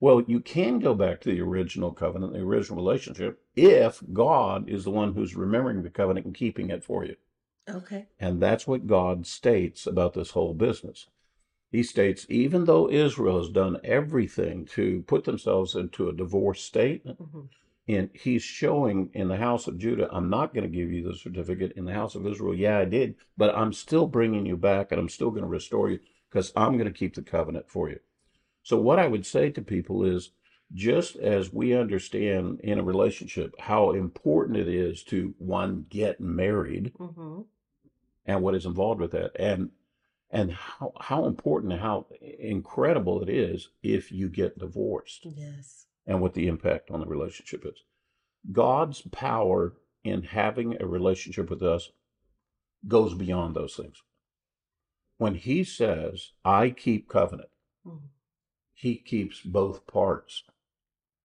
Well, 0.00 0.22
you 0.26 0.40
can 0.40 0.78
go 0.78 0.94
back 0.94 1.20
to 1.20 1.30
the 1.30 1.42
original 1.42 1.92
covenant, 1.92 2.32
the 2.32 2.40
original 2.40 2.78
relationship, 2.78 3.40
if 3.54 4.02
God 4.12 4.68
is 4.68 4.84
the 4.84 4.90
one 4.90 5.12
who's 5.12 5.36
remembering 5.36 5.82
the 5.82 5.90
covenant 5.90 6.24
and 6.26 6.34
keeping 6.34 6.70
it 6.70 6.82
for 6.82 7.04
you. 7.04 7.16
Okay. 7.68 8.06
And 8.18 8.40
that's 8.40 8.66
what 8.66 8.86
God 8.86 9.26
states 9.26 9.86
about 9.86 10.14
this 10.14 10.30
whole 10.30 10.54
business. 10.54 11.06
He 11.70 11.82
states, 11.82 12.26
even 12.28 12.64
though 12.64 12.90
Israel 12.90 13.38
has 13.38 13.50
done 13.50 13.78
everything 13.84 14.64
to 14.74 15.02
put 15.06 15.24
themselves 15.24 15.74
into 15.76 16.08
a 16.08 16.12
divorce 16.12 16.62
state, 16.62 17.06
Mm-hmm. 17.06 17.40
and 17.88 18.10
he's 18.14 18.42
showing 18.42 19.10
in 19.14 19.28
the 19.28 19.36
house 19.36 19.66
of 19.66 19.78
Judah, 19.78 20.08
I'm 20.10 20.30
not 20.30 20.54
going 20.54 20.64
to 20.64 20.76
give 20.76 20.90
you 20.90 21.02
the 21.02 21.16
certificate. 21.16 21.72
In 21.76 21.84
the 21.84 21.92
house 21.92 22.14
of 22.14 22.26
Israel, 22.26 22.54
yeah, 22.54 22.78
I 22.78 22.84
did, 22.86 23.16
but 23.36 23.54
I'm 23.54 23.72
still 23.72 24.06
bringing 24.06 24.46
you 24.46 24.56
back 24.56 24.90
and 24.90 25.00
I'm 25.00 25.08
still 25.08 25.30
going 25.30 25.42
to 25.42 25.48
restore 25.48 25.90
you 25.90 26.00
because 26.28 26.52
I'm 26.56 26.72
going 26.78 26.92
to 26.92 26.98
keep 26.98 27.14
the 27.14 27.22
covenant 27.22 27.66
for 27.68 27.88
you. 27.90 28.00
So, 28.62 28.76
what 28.80 28.98
I 28.98 29.06
would 29.08 29.26
say 29.26 29.50
to 29.50 29.62
people 29.62 30.04
is 30.04 30.30
just 30.72 31.16
as 31.16 31.52
we 31.52 31.74
understand 31.74 32.60
in 32.60 32.78
a 32.78 32.82
relationship 32.84 33.54
how 33.58 33.90
important 33.92 34.58
it 34.58 34.68
is 34.68 35.02
to 35.04 35.34
one 35.38 35.86
get 35.88 36.20
married 36.20 36.92
Mm-hmm. 36.98 37.40
and 38.26 38.42
what 38.42 38.54
is 38.54 38.66
involved 38.66 39.00
with 39.00 39.12
that 39.12 39.32
and 39.38 39.70
and 40.30 40.52
how 40.52 40.92
how 41.00 41.24
important 41.24 41.72
and 41.72 41.82
how 41.82 42.06
incredible 42.38 43.20
it 43.22 43.28
is 43.28 43.70
if 43.82 44.12
you 44.12 44.28
get 44.28 44.58
divorced 44.58 45.26
Yes. 45.26 45.86
and 46.06 46.20
what 46.20 46.34
the 46.34 46.46
impact 46.46 46.90
on 46.90 47.00
the 47.00 47.06
relationship 47.06 47.64
is. 47.66 47.82
God's 48.52 49.00
power 49.10 49.74
in 50.04 50.22
having 50.22 50.80
a 50.80 50.86
relationship 50.86 51.50
with 51.50 51.62
us 51.62 51.90
goes 52.86 53.14
beyond 53.14 53.54
those 53.56 53.74
things. 53.74 54.02
When 55.18 55.34
he 55.34 55.64
says, 55.64 56.30
I 56.44 56.70
keep 56.70 57.08
covenant, 57.08 57.50
Mhm. 57.84 58.08
He 58.80 58.96
keeps 58.96 59.40
both 59.42 59.86
parts. 59.86 60.42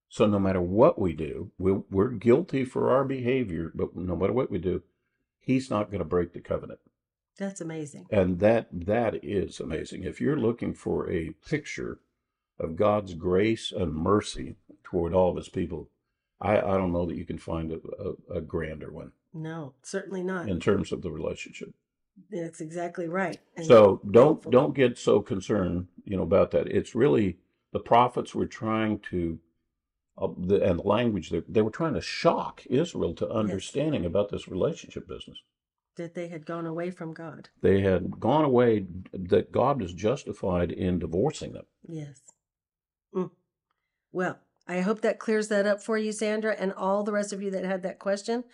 So 0.08 0.26
no 0.26 0.38
matter 0.38 0.60
what 0.60 0.98
we 0.98 1.12
do, 1.14 1.50
we're, 1.58 1.82
we're 1.90 2.10
guilty 2.10 2.64
for 2.64 2.90
our 2.90 3.04
behavior, 3.04 3.72
but 3.74 3.96
no 3.96 4.14
matter 4.14 4.32
what 4.32 4.50
we 4.50 4.58
do, 4.58 4.82
he's 5.40 5.70
not 5.70 5.90
going 5.90 5.98
to 6.00 6.04
break 6.04 6.32
the 6.32 6.40
covenant. 6.40 6.80
That's 7.38 7.60
amazing. 7.60 8.06
And 8.10 8.38
that 8.40 8.68
that 8.72 9.22
is 9.24 9.60
amazing. 9.60 10.04
If 10.04 10.20
you're 10.20 10.38
looking 10.38 10.74
for 10.74 11.10
a 11.10 11.30
picture 11.48 11.98
of 12.58 12.76
God's 12.76 13.14
grace 13.14 13.72
and 13.72 13.94
mercy 13.94 14.56
toward 14.84 15.12
all 15.14 15.30
of 15.30 15.36
his 15.36 15.48
people, 15.48 15.88
I, 16.40 16.56
I 16.58 16.76
don't 16.78 16.92
know 16.92 17.06
that 17.06 17.16
you 17.16 17.24
can 17.26 17.38
find 17.38 17.72
a, 17.72 17.78
a, 18.32 18.36
a 18.38 18.40
grander 18.40 18.90
one 18.92 19.12
No, 19.34 19.72
certainly 19.82 20.22
not. 20.22 20.48
in 20.48 20.60
terms 20.60 20.92
of 20.92 21.02
the 21.02 21.10
relationship. 21.10 21.74
That's 22.30 22.60
exactly 22.62 23.08
right. 23.08 23.38
And 23.56 23.66
So 23.66 24.00
don't 24.10 24.36
thankful. 24.36 24.52
don't 24.52 24.74
get 24.74 24.96
so 24.98 25.20
concerned, 25.20 25.88
you 26.04 26.16
know, 26.16 26.22
about 26.22 26.50
that. 26.52 26.66
It's 26.68 26.94
really 26.94 27.38
the 27.76 27.88
prophets 27.94 28.34
were 28.34 28.50
trying 28.62 28.94
to, 29.10 29.38
uh, 30.22 30.28
the, 30.48 30.56
and 30.68 30.78
the 30.78 30.88
language 30.98 31.26
they, 31.30 31.42
they 31.54 31.64
were 31.66 31.78
trying 31.80 31.96
to 32.00 32.00
shock 32.00 32.54
Israel 32.82 33.12
to 33.14 33.28
understanding 33.42 34.04
about 34.06 34.28
this 34.30 34.48
relationship 34.48 35.04
business. 35.14 35.38
that 35.96 36.14
they 36.14 36.28
had 36.28 36.44
gone 36.52 36.66
away 36.66 36.90
from 36.90 37.10
God. 37.12 37.48
They 37.62 37.80
had 37.80 38.02
gone 38.20 38.44
away 38.44 38.86
that 39.12 39.50
God 39.50 39.82
is 39.82 39.92
justified 39.92 40.70
in 40.70 40.98
divorcing 40.98 41.52
them. 41.52 41.66
Yes. 42.00 42.20
Mm. 43.14 43.30
Well, 44.12 44.38
I 44.68 44.80
hope 44.80 45.00
that 45.02 45.18
clears 45.18 45.48
that 45.48 45.66
up 45.66 45.82
for 45.82 45.96
you, 45.98 46.12
Sandra, 46.12 46.54
and 46.58 46.72
all 46.72 47.02
the 47.02 47.12
rest 47.12 47.32
of 47.32 47.42
you 47.42 47.50
that 47.50 47.64
had 47.64 47.82
that 47.82 47.98
question. 47.98 48.44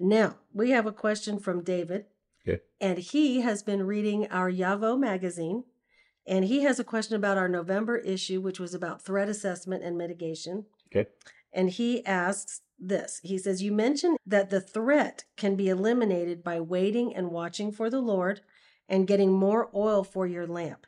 Now, 0.00 0.36
we 0.52 0.70
have 0.70 0.86
a 0.86 0.92
question 0.92 1.38
from 1.38 1.62
David. 1.62 2.06
Okay. 2.46 2.62
And 2.80 2.98
he 2.98 3.40
has 3.40 3.62
been 3.62 3.82
reading 3.86 4.26
our 4.28 4.50
Yavoh 4.50 4.98
magazine. 4.98 5.64
And 6.28 6.44
he 6.44 6.62
has 6.62 6.78
a 6.78 6.84
question 6.84 7.16
about 7.16 7.38
our 7.38 7.48
November 7.48 7.96
issue, 7.96 8.40
which 8.40 8.60
was 8.60 8.74
about 8.74 9.02
threat 9.02 9.28
assessment 9.28 9.82
and 9.82 9.96
mitigation. 9.96 10.66
Okay. 10.94 11.08
And 11.52 11.70
he 11.70 12.04
asks 12.04 12.60
this 12.78 13.20
He 13.24 13.38
says, 13.38 13.62
You 13.62 13.72
mentioned 13.72 14.18
that 14.26 14.50
the 14.50 14.60
threat 14.60 15.24
can 15.36 15.56
be 15.56 15.68
eliminated 15.68 16.44
by 16.44 16.60
waiting 16.60 17.16
and 17.16 17.30
watching 17.30 17.72
for 17.72 17.88
the 17.88 18.00
Lord 18.00 18.42
and 18.88 19.06
getting 19.06 19.32
more 19.32 19.70
oil 19.74 20.04
for 20.04 20.26
your 20.26 20.46
lamp. 20.46 20.86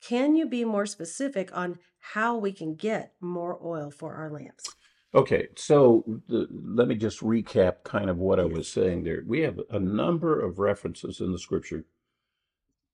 Can 0.00 0.34
you 0.34 0.46
be 0.46 0.64
more 0.64 0.86
specific 0.86 1.56
on 1.56 1.78
how 1.98 2.36
we 2.36 2.52
can 2.52 2.74
get 2.74 3.14
more 3.20 3.58
oil 3.62 3.90
for 3.90 4.14
our 4.14 4.30
lamps? 4.30 4.74
Okay, 5.14 5.48
so 5.56 6.04
the, 6.28 6.46
let 6.50 6.88
me 6.88 6.94
just 6.94 7.20
recap 7.20 7.82
kind 7.84 8.08
of 8.08 8.18
what 8.18 8.38
I 8.38 8.44
was 8.44 8.68
saying 8.68 9.04
there. 9.04 9.22
We 9.26 9.40
have 9.40 9.60
a 9.70 9.80
number 9.80 10.40
of 10.40 10.58
references 10.58 11.20
in 11.20 11.32
the 11.32 11.38
scripture 11.38 11.78
to 11.80 11.84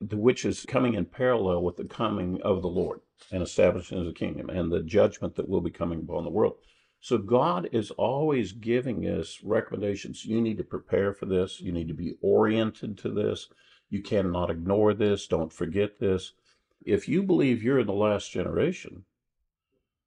which 0.00 0.44
is 0.44 0.66
coming 0.66 0.94
in 0.94 1.04
parallel 1.06 1.62
with 1.62 1.76
the 1.76 1.84
coming 1.84 2.40
of 2.42 2.62
the 2.62 2.68
Lord 2.68 3.00
and 3.32 3.42
establishing 3.42 4.04
the 4.04 4.12
kingdom 4.12 4.50
and 4.50 4.70
the 4.70 4.82
judgment 4.82 5.34
that 5.36 5.48
will 5.48 5.60
be 5.62 5.70
coming 5.70 6.00
upon 6.00 6.24
the 6.24 6.30
world. 6.30 6.56
So 7.00 7.18
God 7.18 7.68
is 7.72 7.90
always 7.92 8.52
giving 8.52 9.04
us 9.04 9.40
recommendations. 9.42 10.24
You 10.24 10.40
need 10.40 10.58
to 10.58 10.64
prepare 10.64 11.12
for 11.14 11.26
this. 11.26 11.60
You 11.60 11.72
need 11.72 11.88
to 11.88 11.94
be 11.94 12.14
oriented 12.20 12.98
to 12.98 13.10
this. 13.10 13.48
You 13.88 14.02
cannot 14.02 14.50
ignore 14.50 14.92
this. 14.94 15.26
Don't 15.26 15.52
forget 15.52 15.98
this. 15.98 16.32
If 16.84 17.08
you 17.08 17.22
believe 17.22 17.62
you're 17.62 17.80
in 17.80 17.86
the 17.86 17.92
last 17.92 18.30
generation, 18.30 19.04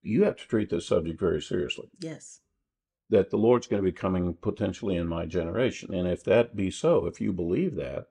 you 0.02 0.24
have 0.24 0.38
to 0.38 0.48
treat 0.48 0.70
this 0.70 0.88
subject 0.88 1.20
very 1.20 1.42
seriously 1.42 1.88
Yes. 2.00 2.42
that 3.10 3.30
the 3.30 3.38
Lord's 3.38 3.68
going 3.68 3.82
to 3.82 3.92
be 3.92 3.96
coming 3.96 4.34
potentially 4.34 4.96
in 4.96 5.08
my 5.08 5.26
generation. 5.26 5.94
And 5.94 6.08
if 6.08 6.24
that 6.26 6.56
be 6.56 6.70
so, 6.72 7.06
if 7.06 7.20
you 7.20 7.34
believe 7.34 7.76
that, 7.76 8.08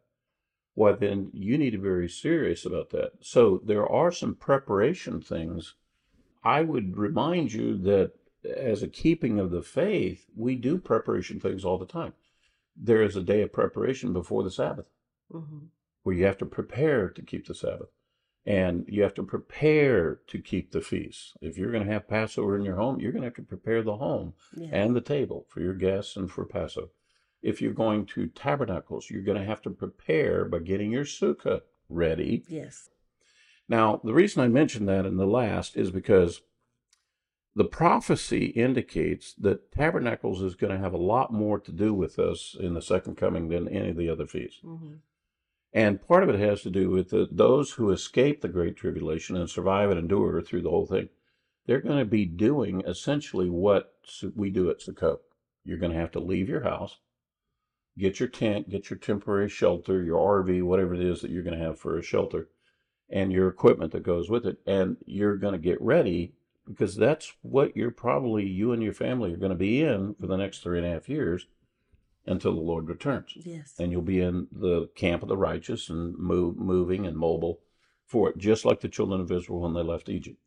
why 0.78 0.92
then 0.92 1.30
you 1.32 1.58
need 1.58 1.70
to 1.70 1.78
be 1.78 1.88
very 1.88 2.08
serious 2.08 2.64
about 2.64 2.90
that. 2.90 3.10
So 3.20 3.60
there 3.64 3.86
are 4.00 4.12
some 4.12 4.34
preparation 4.36 5.20
things. 5.20 5.74
I 6.44 6.62
would 6.62 6.96
remind 6.96 7.52
you 7.52 7.76
that 7.78 8.12
as 8.56 8.82
a 8.82 8.88
keeping 9.02 9.40
of 9.40 9.50
the 9.50 9.62
faith, 9.62 10.26
we 10.36 10.54
do 10.54 10.78
preparation 10.78 11.40
things 11.40 11.64
all 11.64 11.78
the 11.78 11.94
time. 12.00 12.12
There 12.76 13.02
is 13.02 13.16
a 13.16 13.22
day 13.32 13.42
of 13.42 13.52
preparation 13.52 14.12
before 14.12 14.44
the 14.44 14.50
Sabbath 14.52 14.86
hmm 15.30 15.66
where 16.04 16.14
you 16.14 16.24
have 16.24 16.38
to 16.38 16.46
prepare 16.46 17.10
to 17.10 17.22
keep 17.22 17.46
the 17.48 17.54
Sabbath. 17.54 17.90
And 18.46 18.84
you 18.88 19.02
have 19.02 19.14
to 19.14 19.22
prepare 19.24 20.20
to 20.28 20.38
keep 20.40 20.70
the 20.70 20.80
feast. 20.80 21.36
If 21.42 21.58
you're 21.58 21.72
going 21.72 21.84
to 21.84 21.92
have 21.92 22.08
Passover 22.08 22.56
in 22.56 22.64
your 22.64 22.76
home, 22.76 22.98
you're 23.00 23.12
going 23.12 23.22
to 23.22 23.28
have 23.28 23.34
to 23.34 23.42
prepare 23.42 23.82
the 23.82 23.96
home 23.96 24.32
Yeah. 24.56 24.68
and 24.72 24.96
the 24.96 25.02
table 25.02 25.44
for 25.48 25.60
your 25.60 25.74
guests 25.74 26.16
and 26.16 26.30
for 26.30 26.46
Passover. 26.46 26.92
If 27.42 27.62
you're 27.62 27.72
going 27.72 28.06
to 28.06 28.26
tabernacles, 28.28 29.10
you're 29.10 29.22
going 29.22 29.38
to 29.38 29.46
have 29.46 29.62
to 29.62 29.70
prepare 29.70 30.44
by 30.44 30.58
getting 30.60 30.90
your 30.90 31.04
sukkah 31.04 31.60
ready. 31.88 32.44
yes. 32.48 32.88
Now, 33.70 34.00
the 34.02 34.14
reason 34.14 34.42
I 34.42 34.48
mentioned 34.48 34.88
that 34.88 35.04
in 35.04 35.18
the 35.18 35.26
last 35.26 35.76
is 35.76 35.90
because 35.90 36.40
the 37.54 37.64
prophecy 37.66 38.46
indicates 38.46 39.34
that 39.34 39.70
tabernacles 39.72 40.40
is 40.40 40.54
going 40.54 40.72
to 40.72 40.78
have 40.78 40.94
a 40.94 40.98
lot 40.98 41.32
more 41.32 41.58
to 41.60 41.72
do 41.72 41.92
with 41.92 42.18
us 42.18 42.56
in 42.58 42.72
the 42.74 42.80
second 42.80 43.16
coming 43.16 43.48
than 43.48 43.68
any 43.68 43.90
of 43.90 43.96
the 43.96 44.08
other 44.08 44.26
feasts. 44.26 44.60
hmm 44.62 44.94
And 45.72 46.00
part 46.06 46.22
of 46.22 46.30
it 46.30 46.40
has 46.40 46.62
to 46.62 46.70
do 46.70 46.88
with 46.88 47.10
the, 47.10 47.28
those 47.30 47.72
who 47.72 47.90
escape 47.90 48.40
the 48.40 48.48
Great 48.48 48.76
Tribulation 48.76 49.36
and 49.36 49.50
survive 49.50 49.90
and 49.90 49.98
endure 49.98 50.40
through 50.40 50.62
the 50.62 50.70
whole 50.70 50.86
thing. 50.86 51.08
They're 51.66 51.82
going 51.82 51.98
to 51.98 52.06
be 52.06 52.24
doing 52.24 52.82
essentially 52.86 53.50
what 53.50 53.92
we 54.34 54.48
do 54.48 54.70
at 54.70 54.80
Sukkot. 54.80 55.18
You're 55.64 55.78
going 55.78 55.92
to 55.92 55.98
have 55.98 56.12
to 56.12 56.20
leave 56.20 56.48
your 56.48 56.62
house, 56.62 56.96
get 57.98 58.20
your 58.20 58.28
tent, 58.28 58.70
get 58.70 58.90
your 58.90 58.98
temporary 58.98 59.48
shelter, 59.48 60.02
your 60.02 60.42
RV, 60.44 60.62
whatever 60.62 60.94
it 60.94 61.00
is 61.00 61.20
that 61.20 61.30
you're 61.30 61.42
going 61.42 61.58
to 61.58 61.64
have 61.64 61.78
for 61.78 61.98
a 61.98 62.02
shelter, 62.02 62.48
and 63.10 63.32
your 63.32 63.48
equipment 63.48 63.92
that 63.92 64.02
goes 64.02 64.30
with 64.30 64.46
it. 64.46 64.58
And 64.66 64.96
you're 65.04 65.36
going 65.36 65.52
to 65.52 65.58
get 65.58 65.80
ready 65.80 66.34
because 66.66 66.96
that's 66.96 67.32
what 67.42 67.76
you're 67.76 67.90
probably, 67.90 68.46
you 68.46 68.72
and 68.72 68.82
your 68.82 68.92
family 68.92 69.32
are 69.32 69.38
going 69.38 69.50
to 69.50 69.56
be 69.56 69.82
in 69.82 70.14
for 70.20 70.26
the 70.26 70.36
next 70.36 70.62
three 70.62 70.78
and 70.78 70.86
a 70.86 70.90
half 70.90 71.08
years 71.08 71.46
until 72.26 72.54
the 72.54 72.60
Lord 72.60 72.88
returns 72.88 73.32
Yes. 73.36 73.74
and 73.78 73.90
you'll 73.90 74.02
be 74.02 74.20
in 74.20 74.48
the 74.52 74.88
camp 74.94 75.22
of 75.22 75.28
the 75.30 75.36
righteous 75.36 75.88
and 75.88 76.16
move, 76.18 76.58
moving 76.58 77.06
and 77.06 77.16
mobile 77.16 77.60
for 78.04 78.28
it, 78.28 78.36
just 78.38 78.66
like 78.66 78.80
the 78.80 78.88
children 78.88 79.20
of 79.20 79.32
Israel 79.32 79.60
when 79.60 79.72
they 79.72 79.82
left 79.82 80.10
Egypt. 80.10 80.38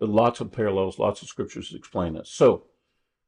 But 0.00 0.08
lots 0.08 0.40
of 0.40 0.50
parallels, 0.50 0.98
lots 0.98 1.22
of 1.22 1.28
scriptures 1.28 1.72
explain 1.74 2.14
this. 2.14 2.28
So 2.30 2.64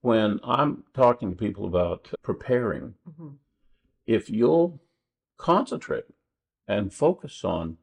when 0.02 0.40
I'm 0.42 0.84
talking 0.92 1.30
to 1.30 1.36
people 1.36 1.64
about 1.64 2.12
preparing, 2.22 2.94
Mhm. 3.08 3.38
if 4.06 4.28
you'll 4.28 4.82
concentrate 5.38 6.04
and 6.68 6.92
focus 6.92 7.44
on 7.44 7.78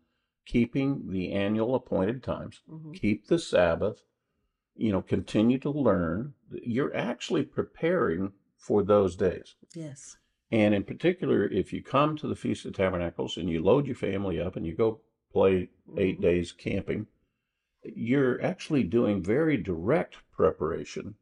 keeping 0.45 1.09
the 1.09 1.31
annual 1.31 1.75
appointed 1.75 2.21
times, 2.21 2.61
Mhm. 2.69 2.93
keep 2.93 3.27
the 3.27 3.39
Sabbath, 3.39 4.03
you 4.75 4.91
know, 4.91 5.01
continue 5.01 5.57
to 5.59 5.69
learn, 5.69 6.33
you're 6.51 6.95
actually 6.95 7.43
preparing 7.43 8.33
for 8.57 8.83
those 8.83 9.15
days. 9.15 9.55
Yes. 9.73 10.17
And 10.51 10.73
in 10.73 10.83
particular, 10.83 11.45
if 11.45 11.71
you 11.71 11.81
come 11.81 12.17
to 12.17 12.27
the 12.27 12.35
Feast 12.35 12.65
of 12.65 12.73
Tabernacles 12.73 13.37
and 13.37 13.49
you 13.49 13.61
load 13.61 13.85
your 13.85 13.95
family 13.95 14.41
up 14.41 14.55
and 14.55 14.65
you 14.65 14.73
go 14.73 15.01
play 15.31 15.69
8 15.95 16.17
Mhm. 16.17 16.21
days 16.21 16.51
camping, 16.51 17.07
you're 17.83 18.41
actually 18.41 18.83
doing 18.83 19.23
very 19.23 19.55
direct 19.55 20.17
preparation 20.31 21.15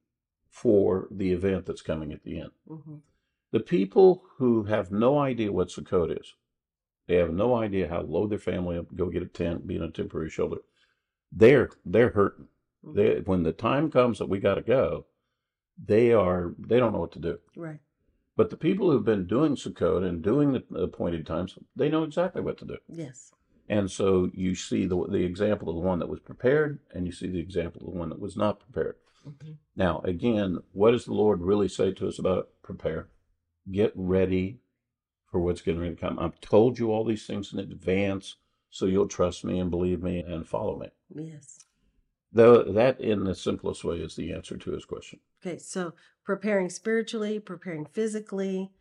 for 0.62 1.08
the 1.12 1.32
event 1.32 1.66
that's 1.66 1.82
coming 1.84 2.12
at 2.12 2.24
the 2.24 2.40
end. 2.40 2.52
Mhm. 2.68 3.02
The 3.52 3.60
people 3.60 4.24
who 4.38 4.64
have 4.64 4.92
no 4.92 5.20
idea 5.20 5.52
what 5.52 5.70
Sukkot 5.70 6.20
is, 6.20 6.34
they 7.08 7.16
have 7.16 7.34
no 7.34 7.56
idea 7.56 7.88
how 7.88 8.02
to 8.02 8.08
load 8.08 8.32
their 8.32 8.40
family 8.40 8.78
up, 8.78 8.94
go 8.96 9.10
get 9.10 9.22
a 9.24 9.28
tent, 9.28 9.68
be 9.68 9.76
in 9.76 9.84
a 9.84 9.92
temporary 9.92 10.30
shelter. 10.30 10.62
They're 11.32 11.70
they're 11.86 12.10
hurting. 12.10 12.48
Mhm. 12.84 12.96
They, 12.96 13.20
when 13.22 13.44
the 13.44 13.54
time 13.54 13.92
comes 13.92 14.18
that 14.18 14.30
we 14.30 14.40
got 14.40 14.56
to 14.56 14.62
go, 14.62 15.06
they 15.78 16.12
are 16.12 16.56
they 16.58 16.80
don't 16.80 16.94
know 16.94 17.02
what 17.02 17.12
to 17.14 17.20
do. 17.20 17.40
Right. 17.56 17.80
But 18.36 18.50
the 18.50 18.58
people 18.58 18.90
who've 18.92 19.06
been 19.14 19.28
doing 19.28 19.56
Sukkot 19.56 20.04
and 20.08 20.22
doing 20.24 20.54
the 20.54 20.64
appointed 20.76 21.26
times, 21.26 21.58
they 21.76 21.90
know 21.90 22.04
exactly 22.04 22.42
what 22.42 22.58
to 22.60 22.66
do. 22.66 22.78
Yes. 22.88 23.32
And 23.70 23.92
so 23.92 24.32
you 24.34 24.56
see 24.56 24.86
the 24.88 24.98
the 25.08 25.24
example 25.24 25.70
of 25.70 25.76
the 25.76 25.88
one 25.92 26.00
that 26.00 26.10
was 26.10 26.20
prepared, 26.20 26.80
and 26.94 27.06
you 27.06 27.12
see 27.12 27.28
the 27.28 27.40
example 27.48 27.82
of 27.82 27.94
the 27.94 28.00
one 28.00 28.10
that 28.10 28.20
was 28.20 28.36
not 28.36 28.60
prepared. 28.60 28.96
Mhm. 29.28 29.58
Now, 29.76 30.02
again, 30.02 30.60
what 30.72 30.92
does 30.92 31.06
the 31.06 31.14
Lord 31.14 31.42
really 31.42 31.68
say 31.68 31.94
to 31.94 32.08
us 32.08 32.20
about 32.20 32.50
prepare? 32.62 33.10
Get 33.70 33.92
ready 33.96 34.60
for 35.32 35.40
what's 35.40 35.62
getting 35.62 35.82
ready 35.82 35.96
to 35.96 36.02
come. 36.02 36.20
I've 36.20 36.40
told 36.40 36.80
you 36.80 36.92
all 36.92 37.04
these 37.04 37.28
things 37.28 37.54
in 37.54 37.60
advance, 37.60 38.38
so 38.70 38.86
you'll 38.86 39.08
trust 39.08 39.44
me 39.44 39.60
and 39.60 39.70
believe 39.70 40.02
me 40.02 40.20
and 40.20 40.48
follow 40.48 40.78
me. 40.80 40.90
Yes. 41.14 41.66
Though 42.32 42.64
that, 42.64 43.00
in 43.00 43.24
the 43.24 43.36
simplest 43.36 43.84
way, 43.84 43.98
is 43.98 44.16
the 44.16 44.34
answer 44.34 44.58
to 44.58 44.72
his 44.72 44.86
question. 44.86 45.20
Okay, 45.42 45.58
so 45.58 45.94
preparing 46.24 46.70
spiritually, 46.70 47.40
preparing 47.40 47.86
physically, 47.86 48.72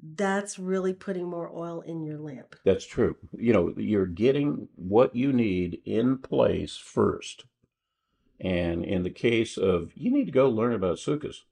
that's 0.00 0.58
really 0.58 0.92
putting 0.92 1.26
more 1.26 1.50
oil 1.50 1.80
in 1.80 2.02
your 2.02 2.18
lamp. 2.18 2.54
That's 2.64 2.86
true. 2.86 3.16
You 3.32 3.52
know, 3.52 3.74
you're 3.76 4.06
getting 4.06 4.68
what 4.76 5.14
you 5.14 5.32
need 5.32 5.80
in 5.84 6.18
place 6.18 6.76
first. 6.76 7.44
And 8.40 8.84
in 8.84 9.02
the 9.02 9.10
case 9.10 9.56
of, 9.56 9.92
you 9.94 10.10
need 10.10 10.26
to 10.26 10.32
go 10.32 10.48
learn 10.48 10.74
about 10.74 10.98
sukkahs. 10.98 11.42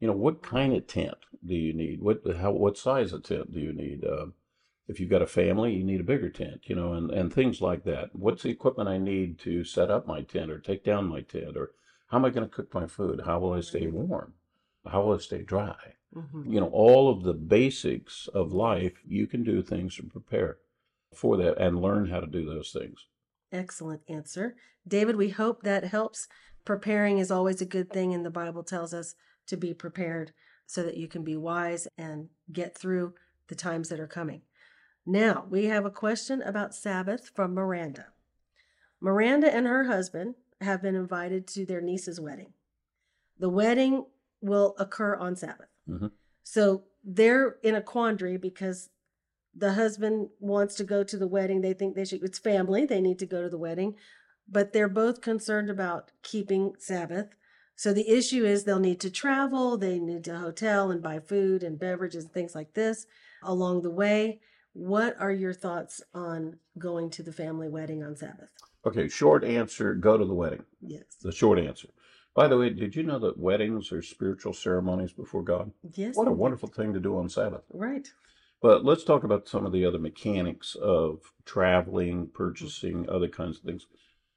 You 0.00 0.08
know, 0.08 0.14
what 0.14 0.42
kind 0.42 0.74
of 0.74 0.86
tent 0.86 1.18
do 1.44 1.54
you 1.54 1.72
need? 1.72 2.00
What 2.00 2.22
how 2.36 2.52
what 2.52 2.76
size 2.78 3.12
of 3.12 3.22
tent 3.22 3.52
do 3.52 3.60
you 3.60 3.72
need? 3.72 4.04
Uh, 4.04 4.26
if 4.86 5.00
you've 5.00 5.10
got 5.10 5.22
a 5.22 5.26
family, 5.26 5.74
you 5.74 5.84
need 5.84 6.00
a 6.00 6.04
bigger 6.04 6.28
tent. 6.28 6.62
You 6.64 6.76
know, 6.76 6.92
and 6.92 7.10
and 7.10 7.32
things 7.32 7.60
like 7.60 7.84
that. 7.84 8.14
What's 8.14 8.42
the 8.42 8.50
equipment 8.50 8.88
I 8.88 8.98
need 8.98 9.38
to 9.40 9.64
set 9.64 9.90
up 9.90 10.06
my 10.06 10.22
tent 10.22 10.50
or 10.50 10.58
take 10.58 10.84
down 10.84 11.08
my 11.08 11.22
tent? 11.22 11.56
Or 11.56 11.72
how 12.08 12.18
am 12.18 12.24
I 12.24 12.30
going 12.30 12.48
to 12.48 12.54
cook 12.54 12.72
my 12.74 12.86
food? 12.86 13.22
How 13.24 13.38
will 13.38 13.54
I 13.54 13.60
stay 13.60 13.86
warm? 13.86 14.34
How 14.86 15.02
will 15.02 15.14
I 15.14 15.18
stay 15.18 15.42
dry? 15.42 15.94
Mhm. 16.14 16.52
you 16.52 16.60
know 16.60 16.68
all 16.68 17.10
of 17.10 17.22
the 17.24 17.34
basics 17.34 18.28
of 18.28 18.52
life 18.52 19.02
you 19.04 19.26
can 19.26 19.42
do 19.42 19.62
things 19.62 19.96
to 19.96 20.04
prepare 20.04 20.58
for 21.12 21.36
that 21.36 21.58
and 21.58 21.82
learn 21.82 22.08
how 22.08 22.20
to 22.20 22.26
do 22.26 22.44
those 22.44 22.70
things 22.70 23.06
Excellent 23.54 24.02
answer. 24.08 24.56
David, 24.86 25.16
we 25.16 25.30
hope 25.30 25.62
that 25.62 25.84
helps. 25.84 26.26
Preparing 26.64 27.18
is 27.18 27.30
always 27.30 27.60
a 27.60 27.66
good 27.66 27.90
thing, 27.90 28.12
and 28.12 28.26
the 28.26 28.30
Bible 28.30 28.64
tells 28.64 28.92
us 28.92 29.14
to 29.46 29.56
be 29.56 29.72
prepared 29.72 30.32
so 30.66 30.82
that 30.82 30.96
you 30.96 31.06
can 31.06 31.22
be 31.22 31.36
wise 31.36 31.86
and 31.96 32.28
get 32.52 32.76
through 32.76 33.14
the 33.48 33.54
times 33.54 33.90
that 33.90 34.00
are 34.00 34.06
coming. 34.06 34.42
Now, 35.06 35.46
we 35.48 35.66
have 35.66 35.84
a 35.84 35.90
question 35.90 36.42
about 36.42 36.74
Sabbath 36.74 37.30
from 37.34 37.54
Miranda. 37.54 38.06
Miranda 39.00 39.54
and 39.54 39.66
her 39.66 39.84
husband 39.84 40.34
have 40.60 40.82
been 40.82 40.94
invited 40.94 41.46
to 41.48 41.66
their 41.66 41.80
niece's 41.80 42.20
wedding. 42.20 42.54
The 43.38 43.50
wedding 43.50 44.06
will 44.40 44.74
occur 44.78 45.14
on 45.16 45.36
Sabbath. 45.36 45.68
Mhm. 45.88 46.12
So 46.42 46.84
they're 47.04 47.58
in 47.62 47.74
a 47.74 47.82
quandary 47.82 48.38
because 48.38 48.88
the 49.56 49.74
husband 49.74 50.28
wants 50.40 50.74
to 50.76 50.84
go 50.84 51.04
to 51.04 51.16
the 51.16 51.28
wedding. 51.28 51.60
They 51.60 51.72
think 51.74 51.94
they 51.94 52.04
should, 52.04 52.22
it's 52.22 52.38
family, 52.38 52.84
they 52.86 53.00
need 53.00 53.18
to 53.20 53.26
go 53.26 53.42
to 53.42 53.48
the 53.48 53.58
wedding, 53.58 53.94
but 54.48 54.72
they're 54.72 54.88
both 54.88 55.20
concerned 55.20 55.70
about 55.70 56.10
keeping 56.22 56.74
Sabbath. 56.78 57.28
So 57.76 57.92
the 57.92 58.08
issue 58.08 58.44
is 58.44 58.64
they'll 58.64 58.78
need 58.78 59.00
to 59.00 59.10
travel, 59.10 59.76
they 59.76 59.98
need 59.98 60.24
to 60.24 60.38
hotel 60.38 60.90
and 60.90 61.02
buy 61.02 61.18
food 61.20 61.62
and 61.62 61.78
beverages 61.78 62.24
and 62.24 62.32
things 62.32 62.54
like 62.54 62.74
this 62.74 63.06
along 63.42 63.82
the 63.82 63.90
way. 63.90 64.40
What 64.72 65.16
are 65.20 65.32
your 65.32 65.52
thoughts 65.52 66.02
on 66.14 66.58
going 66.78 67.10
to 67.10 67.22
the 67.22 67.32
family 67.32 67.68
wedding 67.68 68.02
on 68.02 68.16
Sabbath? 68.16 68.50
okay 68.86 69.08
short 69.08 69.44
answer 69.44 69.94
go 69.94 70.18
to 70.18 70.26
the 70.26 70.34
wedding 70.34 70.62
Yes. 70.82 71.04
the 71.22 71.32
short 71.32 71.58
answer 71.58 71.88
by 72.34 72.48
the 72.48 72.58
way 72.58 72.68
did 72.68 72.94
you 72.94 73.02
know 73.02 73.18
that 73.18 73.38
weddings 73.38 73.90
are 73.92 74.02
spiritual 74.02 74.52
ceremonies 74.52 75.10
before 75.14 75.42
god 75.42 75.70
Yes. 75.94 76.14
what 76.16 76.28
a 76.28 76.32
wonderful 76.32 76.68
thing 76.68 76.92
to 76.92 77.00
do 77.00 77.16
on 77.16 77.30
sabbath 77.30 77.62
Right. 77.72 78.12
But 78.64 78.82
let's 78.82 79.04
talk 79.04 79.24
about 79.24 79.46
some 79.46 79.66
of 79.66 79.72
the 79.72 79.84
other 79.84 79.98
mechanics 79.98 80.74
of 80.76 81.20
traveling 81.44 82.28
purchasing 82.32 83.04
mm-hmm. 83.04 83.14
other 83.14 83.28
kinds 83.28 83.58
of 83.58 83.62
things 83.64 83.86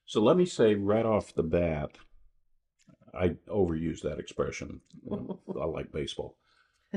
so 0.05 0.21
let 0.21 0.35
me 0.35 0.45
say 0.45 0.75
right 0.75 1.05
off 1.05 1.33
the 1.33 1.43
bat 1.43 1.91
i 3.13 3.29
overuse 3.49 4.01
that 4.01 4.19
expression 4.19 4.81
i 5.11 5.63
like 5.65 5.91
baseball 5.93 6.35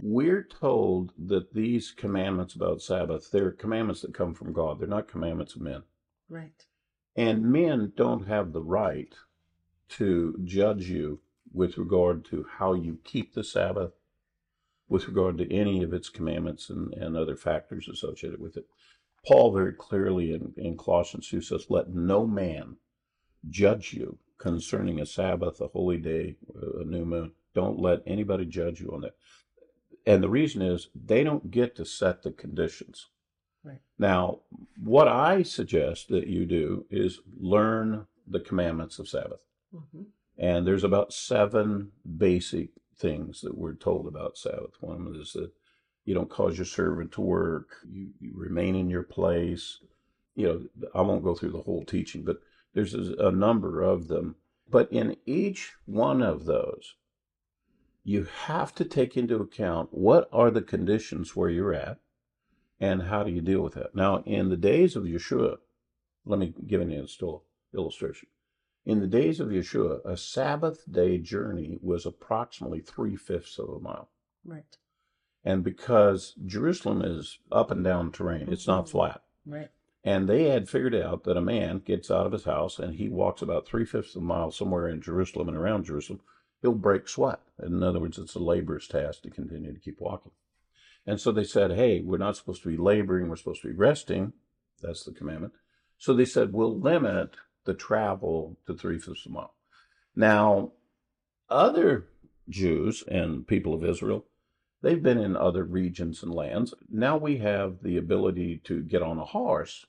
we're 0.02 0.44
told 0.44 1.12
that 1.18 1.52
these 1.52 1.90
commandments 1.90 2.54
about 2.54 2.82
Sabbath, 2.82 3.30
they're 3.30 3.50
commandments 3.50 4.02
that 4.02 4.14
come 4.14 4.34
from 4.34 4.52
God. 4.52 4.78
They're 4.78 4.88
not 4.88 5.08
commandments 5.08 5.56
of 5.56 5.62
men. 5.62 5.82
Right. 6.28 6.64
And 7.16 7.50
men 7.50 7.92
don't 7.96 8.26
have 8.26 8.52
the 8.52 8.62
right 8.62 9.12
to 9.90 10.38
judge 10.44 10.88
you 10.88 11.20
with 11.52 11.76
regard 11.76 12.24
to 12.26 12.46
how 12.58 12.74
you 12.74 12.98
keep 13.02 13.34
the 13.34 13.42
Sabbath, 13.42 13.92
with 14.90 15.06
regard 15.06 15.38
to 15.38 15.50
any 15.54 15.82
of 15.82 15.94
its 15.94 16.10
commandments 16.10 16.68
and, 16.68 16.92
and 16.94 17.16
other 17.16 17.36
factors 17.36 17.88
associated 17.88 18.40
with 18.40 18.58
it. 18.58 18.66
Paul 19.26 19.52
very 19.52 19.72
clearly 19.72 20.34
in, 20.34 20.52
in 20.56 20.76
Colossians 20.76 21.28
2 21.28 21.40
says, 21.40 21.66
Let 21.70 21.90
no 21.90 22.26
man 22.26 22.76
judge 23.48 23.94
you 23.94 24.18
concerning 24.36 25.00
a 25.00 25.06
Sabbath, 25.06 25.60
a 25.60 25.68
holy 25.68 25.98
day, 25.98 26.36
a 26.80 26.84
new 26.84 27.04
moon. 27.04 27.32
Don't 27.54 27.78
let 27.78 28.02
anybody 28.06 28.44
judge 28.44 28.80
you 28.80 28.90
on 28.92 29.02
that. 29.02 29.14
And 30.06 30.22
the 30.22 30.28
reason 30.28 30.60
is 30.60 30.88
they 30.94 31.22
don't 31.22 31.50
get 31.50 31.76
to 31.76 31.84
set 31.84 32.22
the 32.22 32.32
conditions. 32.32 33.08
Right. 33.62 33.80
Now, 33.98 34.40
what 34.82 35.06
I 35.06 35.42
suggest 35.42 36.08
that 36.08 36.26
you 36.26 36.46
do 36.46 36.86
is 36.90 37.20
learn 37.38 38.06
the 38.26 38.40
commandments 38.40 38.98
of 38.98 39.08
Sabbath. 39.08 39.40
hmm 39.72 40.02
And 40.38 40.66
there's 40.66 40.84
about 40.84 41.12
seven 41.12 41.92
basic 42.16 42.70
things 43.00 43.40
that 43.40 43.56
we're 43.56 43.74
told 43.74 44.06
about 44.06 44.36
Sabbath. 44.36 44.74
One 44.80 45.14
is 45.18 45.32
that 45.32 45.50
you 46.04 46.14
don't 46.14 46.30
cause 46.30 46.56
your 46.56 46.66
servant 46.66 47.12
to 47.12 47.20
work, 47.20 47.68
you, 47.88 48.10
you 48.20 48.32
remain 48.34 48.74
in 48.74 48.90
your 48.90 49.02
place. 49.02 49.78
You 50.34 50.46
know, 50.46 50.88
I 50.94 51.02
won't 51.02 51.24
go 51.24 51.34
through 51.34 51.52
the 51.52 51.62
whole 51.62 51.84
teaching, 51.84 52.24
but 52.24 52.38
there's 52.74 52.94
a 52.94 53.14
a 53.18 53.32
number 53.32 53.82
of 53.82 54.08
them. 54.08 54.36
But 54.68 54.92
in 54.92 55.16
each 55.26 55.72
one 55.86 56.22
of 56.22 56.44
those, 56.44 56.94
you 58.04 58.26
have 58.46 58.74
to 58.76 58.84
take 58.84 59.16
into 59.16 59.36
account 59.36 59.88
what 59.92 60.28
are 60.32 60.50
the 60.50 60.62
conditions 60.62 61.34
where 61.34 61.50
you're 61.50 61.74
at 61.74 61.98
and 62.78 63.02
how 63.02 63.22
do 63.22 63.30
you 63.30 63.40
deal 63.40 63.60
with 63.60 63.74
that. 63.74 63.94
Now, 63.94 64.22
in 64.24 64.48
the 64.48 64.56
days 64.56 64.96
of 64.96 65.04
Yeshua, 65.04 65.58
let 66.24 66.38
me 66.38 66.54
give 66.66 66.80
an 66.80 67.06
illustration. 67.74 68.28
In 68.90 68.98
the 68.98 69.06
days 69.06 69.38
of 69.38 69.50
Yeshua, 69.50 70.04
a 70.04 70.16
Sabbath 70.16 70.82
day 70.90 71.16
journey 71.16 71.78
was 71.80 72.04
approximately 72.04 72.80
three 72.80 73.14
fifths 73.14 73.56
of 73.56 73.68
a 73.68 73.78
mile. 73.78 74.10
Right. 74.44 74.76
And 75.44 75.62
because 75.62 76.34
Jerusalem 76.44 77.00
is 77.00 77.38
up 77.52 77.70
and 77.70 77.84
down 77.84 78.10
terrain, 78.10 78.48
it's 78.48 78.66
not 78.66 78.86
Mhm. 78.86 78.90
flat. 78.90 79.22
Right. 79.46 79.70
And 80.02 80.28
they 80.28 80.48
had 80.48 80.68
figured 80.68 80.96
out 80.96 81.22
that 81.22 81.36
a 81.36 81.40
man 81.40 81.78
gets 81.78 82.10
out 82.10 82.26
of 82.26 82.32
his 82.32 82.46
house 82.46 82.80
and 82.80 82.96
he 82.96 83.08
walks 83.08 83.42
about 83.42 83.64
three 83.64 83.84
fifths 83.84 84.16
of 84.16 84.22
a 84.22 84.24
mile 84.24 84.50
somewhere 84.50 84.88
in 84.88 85.00
Jerusalem 85.00 85.46
and 85.46 85.56
around 85.56 85.84
Jerusalem, 85.84 86.20
he'll 86.60 86.74
break 86.74 87.06
sweat. 87.06 87.42
In 87.62 87.80
other 87.84 88.00
words, 88.00 88.18
it's 88.18 88.34
a 88.34 88.40
laborer's 88.40 88.88
task 88.88 89.22
to 89.22 89.30
continue 89.30 89.72
to 89.72 89.78
keep 89.78 90.00
walking. 90.00 90.32
And 91.06 91.20
so 91.20 91.30
they 91.30 91.44
said, 91.44 91.70
hey, 91.70 92.00
we're 92.00 92.18
not 92.18 92.36
supposed 92.36 92.64
to 92.64 92.68
be 92.68 92.76
laboring, 92.76 93.28
we're 93.28 93.36
supposed 93.36 93.62
to 93.62 93.68
be 93.68 93.74
resting. 93.74 94.32
That's 94.82 95.04
the 95.04 95.12
commandment. 95.12 95.52
So 95.96 96.12
they 96.12 96.24
said, 96.24 96.52
we'll 96.52 96.76
limit 96.76 97.36
the 97.70 97.74
travel 97.74 98.56
to 98.66 98.74
three 98.74 98.98
fifths 98.98 99.26
of 99.26 99.30
a 99.30 99.34
mile. 99.34 99.54
Now, 100.16 100.72
other 101.48 102.06
Jews 102.48 103.04
and 103.06 103.46
people 103.46 103.74
of 103.74 103.84
Israel, 103.84 104.24
they've 104.82 105.00
been 105.00 105.18
in 105.18 105.36
other 105.36 105.62
regions 105.62 106.24
and 106.24 106.34
lands. 106.34 106.74
Now 106.90 107.16
we 107.16 107.38
have 107.38 107.76
the 107.84 107.96
ability 107.96 108.60
to 108.64 108.82
get 108.82 109.02
on 109.02 109.18
a 109.18 109.24
horse 109.24 109.86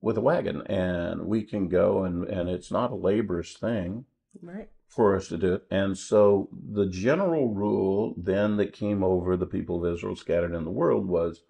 with 0.00 0.16
a 0.16 0.20
wagon 0.20 0.62
and 0.66 1.26
we 1.26 1.42
can 1.42 1.68
go 1.68 2.04
and, 2.04 2.24
and 2.28 2.48
it's 2.48 2.70
not 2.70 2.92
a 2.92 2.94
laborious 2.94 3.54
thing 3.54 4.04
Right. 4.40 4.68
for 4.86 5.16
us 5.16 5.26
to 5.28 5.36
do 5.38 5.54
it. 5.54 5.64
And 5.72 5.98
so 5.98 6.48
the 6.52 6.86
general 6.86 7.48
rule 7.52 8.14
then 8.16 8.56
that 8.58 8.72
came 8.72 9.02
over 9.02 9.36
the 9.36 9.46
people 9.46 9.84
of 9.84 9.92
Israel 9.92 10.14
scattered 10.14 10.54
in 10.54 10.64
the 10.64 10.70
world 10.70 11.06
was 11.08 11.42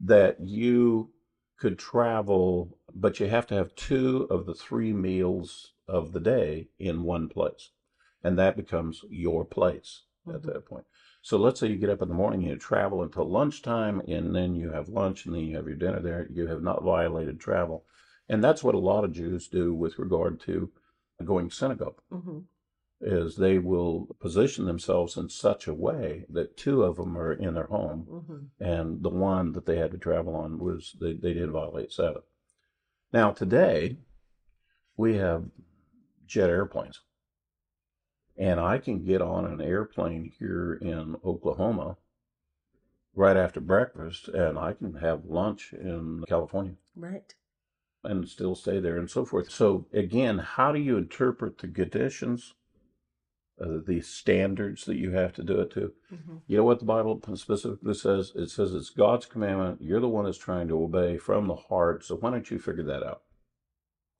that 0.00 0.36
you 0.40 1.10
could 1.58 1.76
travel, 1.78 2.78
but 2.94 3.20
you 3.20 3.28
have 3.28 3.46
to 3.48 3.54
have 3.54 3.74
two 3.74 4.26
of 4.30 4.46
the 4.46 4.54
three 4.54 4.92
meals 4.92 5.72
of 5.88 6.12
the 6.12 6.20
day 6.20 6.68
in 6.78 7.02
one 7.02 7.28
place. 7.28 7.70
And 8.22 8.38
that 8.38 8.56
becomes 8.56 9.04
your 9.08 9.44
place 9.44 10.02
at 10.28 10.42
Mhm. 10.42 10.46
that 10.46 10.64
point. 10.66 10.86
So 11.22 11.36
let's 11.36 11.60
say 11.60 11.68
you 11.68 11.76
get 11.76 11.90
up 11.90 12.02
in 12.02 12.08
the 12.08 12.14
morning, 12.14 12.42
you 12.42 12.56
travel 12.56 13.02
until 13.02 13.28
lunchtime, 13.28 14.00
and 14.08 14.34
then 14.34 14.54
you 14.54 14.70
have 14.70 14.88
lunch, 14.88 15.26
and 15.26 15.34
then 15.34 15.42
you 15.44 15.56
have 15.56 15.66
your 15.66 15.76
dinner 15.76 16.00
there. 16.00 16.28
You 16.30 16.46
have 16.48 16.62
not 16.62 16.82
violated 16.82 17.38
travel. 17.38 17.84
And 18.28 18.42
that's 18.42 18.64
what 18.64 18.74
a 18.74 18.78
lot 18.78 19.04
of 19.04 19.12
Jews 19.12 19.48
do 19.48 19.72
with 19.74 19.98
regard 19.98 20.40
to 20.40 20.70
going 21.24 21.48
to 21.48 21.54
synagogue 21.54 22.00
hmm 22.10 22.40
is 23.00 23.36
they 23.36 23.58
will 23.58 24.06
position 24.20 24.64
themselves 24.64 25.16
in 25.16 25.28
such 25.28 25.66
a 25.66 25.74
way 25.74 26.24
that 26.30 26.56
two 26.56 26.82
of 26.82 26.96
them 26.96 27.16
are 27.16 27.32
in 27.32 27.54
their 27.54 27.66
home 27.66 28.06
hmm 28.28 28.44
and 28.58 29.02
the 29.02 29.10
one 29.10 29.52
that 29.52 29.66
they 29.66 29.76
had 29.76 29.90
to 29.90 29.98
travel 29.98 30.34
on 30.34 30.58
was 30.58 30.96
they, 31.00 31.12
they 31.12 31.34
did 31.34 31.50
violate 31.50 31.92
Sabbath. 31.92 32.24
Now 33.16 33.30
today 33.30 33.96
we 34.94 35.16
have 35.16 35.44
jet 36.26 36.50
airplanes. 36.50 37.00
And 38.36 38.60
I 38.60 38.76
can 38.76 39.06
get 39.06 39.22
on 39.22 39.46
an 39.46 39.62
airplane 39.62 40.30
here 40.38 40.74
in 40.82 41.16
Oklahoma 41.24 41.96
right 43.14 43.38
after 43.38 43.58
breakfast 43.58 44.28
and 44.28 44.58
I 44.58 44.74
can 44.74 44.96
have 44.96 45.24
lunch 45.24 45.72
in 45.72 46.24
California 46.28 46.74
Right. 46.94 47.34
and 48.04 48.28
still 48.28 48.54
stay 48.54 48.80
there 48.80 48.98
and 48.98 49.10
so 49.10 49.24
forth. 49.24 49.50
So 49.50 49.86
again, 49.94 50.36
how 50.36 50.70
do 50.72 50.78
you 50.78 50.98
interpret 50.98 51.56
the 51.56 51.68
conditions, 51.68 52.52
uh, 53.60 53.78
the 53.86 54.00
standards 54.00 54.84
that 54.84 54.96
you 54.96 55.12
have 55.12 55.32
to 55.34 55.42
do 55.42 55.60
it 55.60 55.70
to? 55.72 55.92
hmm 56.10 56.36
You 56.46 56.56
know 56.58 56.64
what 56.64 56.78
the 56.78 56.84
Bible 56.84 57.20
specifically 57.34 57.94
says? 57.94 58.32
It 58.34 58.50
says 58.50 58.74
it's 58.74 58.90
God's 58.90 59.26
commandment. 59.26 59.80
You're 59.82 60.00
the 60.00 60.08
one 60.08 60.24
that's 60.24 60.38
trying 60.38 60.68
to 60.68 60.82
obey 60.82 61.18
from 61.18 61.46
the 61.46 61.56
heart. 61.56 62.04
So 62.04 62.16
why 62.16 62.30
don't 62.30 62.50
you 62.50 62.58
figure 62.58 62.84
that 62.84 63.02
out? 63.02 63.22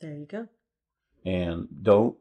There 0.00 0.14
you 0.14 0.26
go. 0.26 0.48
And 1.24 1.68
don't 1.82 2.16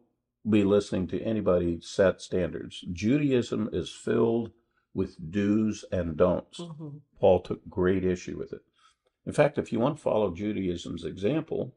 be 0.49 0.63
listening 0.63 1.07
to 1.07 1.21
anybody 1.21 1.79
set 1.81 2.21
standards. 2.21 2.83
Judaism 2.91 3.69
is 3.73 3.89
filled 3.89 4.51
with 4.93 5.31
do's 5.31 5.85
and 5.91 6.15
don'ts. 6.15 6.59
hmm 6.59 6.97
Paul 7.19 7.39
took 7.41 7.67
great 7.69 8.03
issue 8.03 8.37
with 8.37 8.51
it. 8.53 8.61
In 9.25 9.33
fact, 9.33 9.57
if 9.57 9.71
you 9.71 9.79
want 9.79 9.97
to 9.97 10.03
follow 10.03 10.33
Judaism's 10.35 11.03
example, 11.05 11.73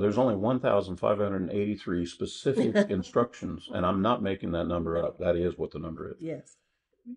there's 0.00 0.18
only 0.18 0.36
1,583 0.36 2.06
specific 2.06 2.74
instructions, 2.90 3.68
and 3.72 3.84
I'm 3.86 4.02
not 4.02 4.22
making 4.22 4.52
that 4.52 4.66
number 4.66 4.96
up. 5.02 5.18
That 5.18 5.36
is 5.36 5.56
what 5.56 5.70
the 5.70 5.78
number 5.78 6.10
is. 6.10 6.16
Yes. 6.20 6.56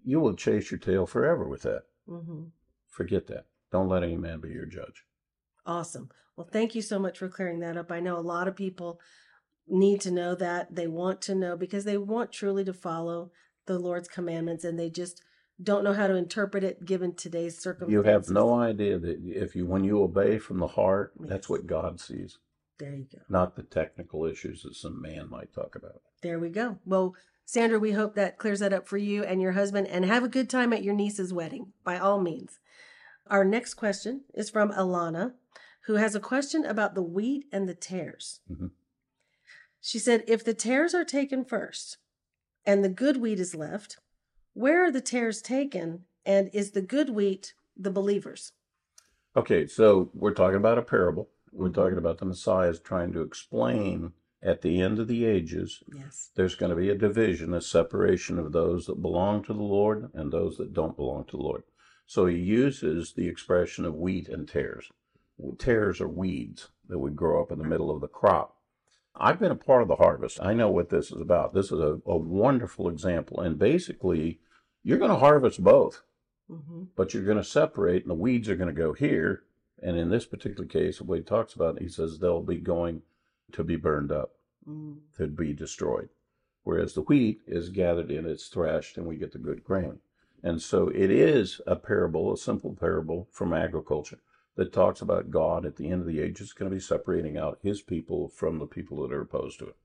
You 0.06 0.20
will 0.20 0.34
chase 0.36 0.72
your 0.72 0.80
tail 0.80 1.06
forever 1.06 1.48
with 1.48 1.63
that. 1.63 1.84
hmm 2.08 2.44
Forget 2.88 3.28
that. 3.28 3.46
Don't 3.72 3.88
let 3.89 4.04
any 4.04 4.18
man 4.18 4.39
be 4.39 4.50
your 4.50 4.65
judge. 4.65 5.06
Awesome. 5.65 6.10
Well, 6.36 6.48
thank 6.52 6.74
you 6.76 6.82
so 6.82 7.00
much 7.00 7.18
for 7.20 7.28
clearing 7.30 7.60
that 7.60 7.78
up. 7.78 7.92
I 7.92 8.00
know 8.00 8.18
a 8.18 8.22
lot 8.22 8.48
of 8.48 8.56
people 8.56 9.00
need 9.68 10.02
to 10.02 10.12
know 10.12 10.36
that. 10.36 10.76
They 10.76 10.88
want 10.88 11.22
to 11.24 11.36
know 11.36 11.56
because 11.56 11.84
they 11.86 11.98
want 11.98 12.32
truly 12.32 12.63
to 12.65 12.74
follow 12.74 13.32
the 13.68 13.78
Lord's 13.78 14.08
commandments 14.08 14.63
and 14.63 14.80
they 14.80 14.89
just 14.89 15.22
don't 15.62 15.84
know 15.84 15.94
how 15.94 16.08
to 16.08 16.15
interpret 16.15 16.63
it 16.63 16.86
given 16.86 17.13
today's 17.13 17.60
circumstances. 17.60 17.94
You 17.94 18.04
have 18.12 18.30
no 18.30 18.54
idea 18.56 18.98
that 18.98 19.20
if 19.24 19.56
you, 19.56 19.65
when 19.65 19.84
you 19.84 20.02
obey 20.02 20.39
from 20.39 20.58
the 20.60 20.68
heart, 20.68 21.12
Yes. 21.20 21.30
that's 21.30 21.50
what 21.50 21.68
God 21.68 22.00
sees, 22.00 22.38
There 22.80 22.96
you 22.96 23.08
go. 23.12 23.20
not 23.30 23.56
the 23.56 23.63
technical 23.63 24.26
issues 24.26 24.63
that 24.63 24.74
some 24.76 25.02
man 25.02 25.30
might 25.30 25.54
talk 25.54 25.76
about. 25.76 26.02
There 26.22 26.39
we 26.39 26.50
go. 26.50 26.80
Well, 26.86 27.15
Sandra, 27.46 27.78
we 27.80 27.92
hope 27.92 28.15
that 28.15 28.38
clears 28.38 28.60
that 28.60 28.74
up 28.74 28.88
for 28.88 28.98
you 28.98 29.24
and 29.24 29.42
your 29.42 29.52
husband 29.52 29.88
and 29.88 30.06
have 30.06 30.24
a 30.24 30.30
good 30.30 30.50
time 30.50 30.72
at 30.72 30.84
your 30.84 30.94
niece's 30.94 31.34
wedding 31.34 31.74
by 31.84 31.98
all 31.98 32.20
means. 32.22 32.60
Our 33.28 33.44
next 33.44 33.74
question 33.76 34.22
is 34.34 34.50
from 34.50 34.72
Alana, 34.72 35.34
who 35.88 35.96
has 35.96 36.15
a 36.15 36.20
question 36.20 36.65
about 36.65 36.96
the 36.96 37.02
wheat 37.02 37.46
and 37.52 37.68
the 37.68 37.74
tares. 37.76 38.39
Mhm. 38.50 38.72
She 39.82 40.00
said, 40.00 40.24
if 40.28 40.44
the 40.44 40.54
tares 40.54 40.94
are 40.94 41.06
taken 41.06 41.44
first 41.46 41.98
and 42.65 42.84
the 42.84 42.89
good 42.89 43.18
wheat 43.18 43.39
is 43.39 43.56
left, 43.56 43.98
where 44.54 44.84
are 44.86 44.92
the 44.92 45.02
tares 45.02 45.42
taken? 45.42 46.06
And 46.26 46.50
is 46.54 46.72
the 46.72 46.82
good 46.82 47.10
wheat 47.10 47.54
the 47.76 47.92
believers? 47.92 48.52
Okay, 49.36 49.65
so 49.68 50.12
we're 50.13 50.34
talking 50.34 50.58
about 50.58 50.78
a 50.78 50.82
parable. 50.84 51.30
We're 51.52 51.70
talking 51.70 51.98
about 51.98 52.18
the 52.20 52.26
Messiah 52.26 52.70
is 52.70 52.80
trying 52.80 53.14
to 53.14 53.22
explain 53.22 54.14
at 54.42 54.62
the 54.62 54.82
end 54.82 55.00
of 55.00 55.08
the 55.08 55.26
ages, 55.26 55.84
Yes. 55.94 56.32
there's 56.36 56.56
going 56.56 56.70
to 56.70 56.76
be 56.76 56.90
a 56.90 56.96
division, 56.96 57.54
a 57.54 57.62
separation 57.62 58.40
of 58.40 58.52
those 58.52 58.86
that 58.86 59.02
belong 59.02 59.44
to 59.44 59.54
the 59.54 59.64
Lord 59.64 60.10
and 60.14 60.32
those 60.32 60.58
that 60.58 60.74
don't 60.74 60.96
belong 60.96 61.26
to 61.26 61.38
the 61.38 61.44
Lord. 61.44 61.64
So 62.06 62.26
he 62.26 62.38
uses 62.38 63.14
the 63.14 63.28
expression 63.28 63.86
of 63.86 63.96
wheat 63.96 64.30
and 64.30 64.48
tares. 64.48 64.90
Tares 65.58 66.02
are 66.02 66.08
weeds 66.08 66.70
that 66.88 67.00
would 67.00 67.16
grow 67.16 67.42
up 67.42 67.52
in 67.52 67.60
the 67.60 67.66
middle 67.68 67.92
of 67.92 68.02
the 68.02 68.08
crop. 68.08 68.56
I've 69.16 69.40
been 69.40 69.52
a 69.52 69.56
part 69.56 69.82
of 69.82 69.88
the 69.88 69.96
harvest. 69.98 70.40
I 70.42 70.54
know 70.54 70.70
what 70.70 70.90
this 70.90 71.12
is 71.12 71.20
about. 71.22 71.54
This 71.54 71.72
is 71.72 71.80
a, 71.80 72.00
a 72.06 72.18
wonderful 72.18 72.88
example. 72.90 73.40
And 73.42 73.60
basically, 73.60 74.40
you're 74.84 74.98
going 74.98 75.12
to 75.12 75.18
harvest 75.18 75.64
both, 75.64 76.04
hmm 76.50 76.84
but 76.96 77.14
you're 77.14 77.24
going 77.24 77.38
to 77.38 77.44
separate, 77.44 78.04
and 78.04 78.10
the 78.12 78.16
weeds 78.16 78.50
are 78.50 78.56
going 78.56 78.74
to 78.74 78.82
go 78.82 78.94
here. 78.94 79.44
And 79.82 79.98
in 79.98 80.10
this 80.10 80.26
particular 80.26 80.68
case, 80.68 81.02
what 81.02 81.18
he 81.20 81.24
talks 81.24 81.54
about, 81.54 81.82
he 81.82 81.88
says 81.88 82.20
they'll 82.20 82.42
be 82.42 82.58
going 82.58 83.02
to 83.54 83.63
be 83.63 83.76
burned 83.76 84.12
up 84.12 84.32
mm 84.68 84.98
to 85.18 85.28
be 85.28 85.54
destroyed. 85.54 86.10
Whereas 86.63 86.94
the 86.94 87.02
wheat 87.02 87.42
is 87.48 87.70
gathered 87.70 88.12
in, 88.12 88.26
it's 88.26 88.48
threshed, 88.48 88.98
and 88.98 89.08
we 89.08 89.15
get 89.18 89.32
the 89.32 89.39
good 89.39 89.63
grain. 89.63 90.00
And 90.44 90.62
so 90.62 90.89
it 90.89 91.10
is 91.10 91.60
a 91.65 91.76
parable, 91.76 92.32
a 92.32 92.38
simple 92.38 92.74
parable 92.74 93.28
from 93.32 93.54
agriculture 93.54 94.20
that 94.56 94.72
talks 94.74 95.02
about 95.02 95.32
God 95.32 95.65
at 95.65 95.78
the 95.78 95.89
end 95.89 96.02
of 96.02 96.08
the 96.08 96.20
age 96.22 96.42
is 96.42 96.54
going 96.54 96.70
to 96.70 96.76
be 96.76 96.82
separating 96.82 97.38
out 97.38 97.60
his 97.62 97.82
people 97.82 98.30
from 98.30 98.60
the 98.60 98.65
people 98.65 99.02
that 99.02 99.13
are 99.13 99.22
opposed 99.22 99.60
to 99.60 99.68
it. 99.68 99.76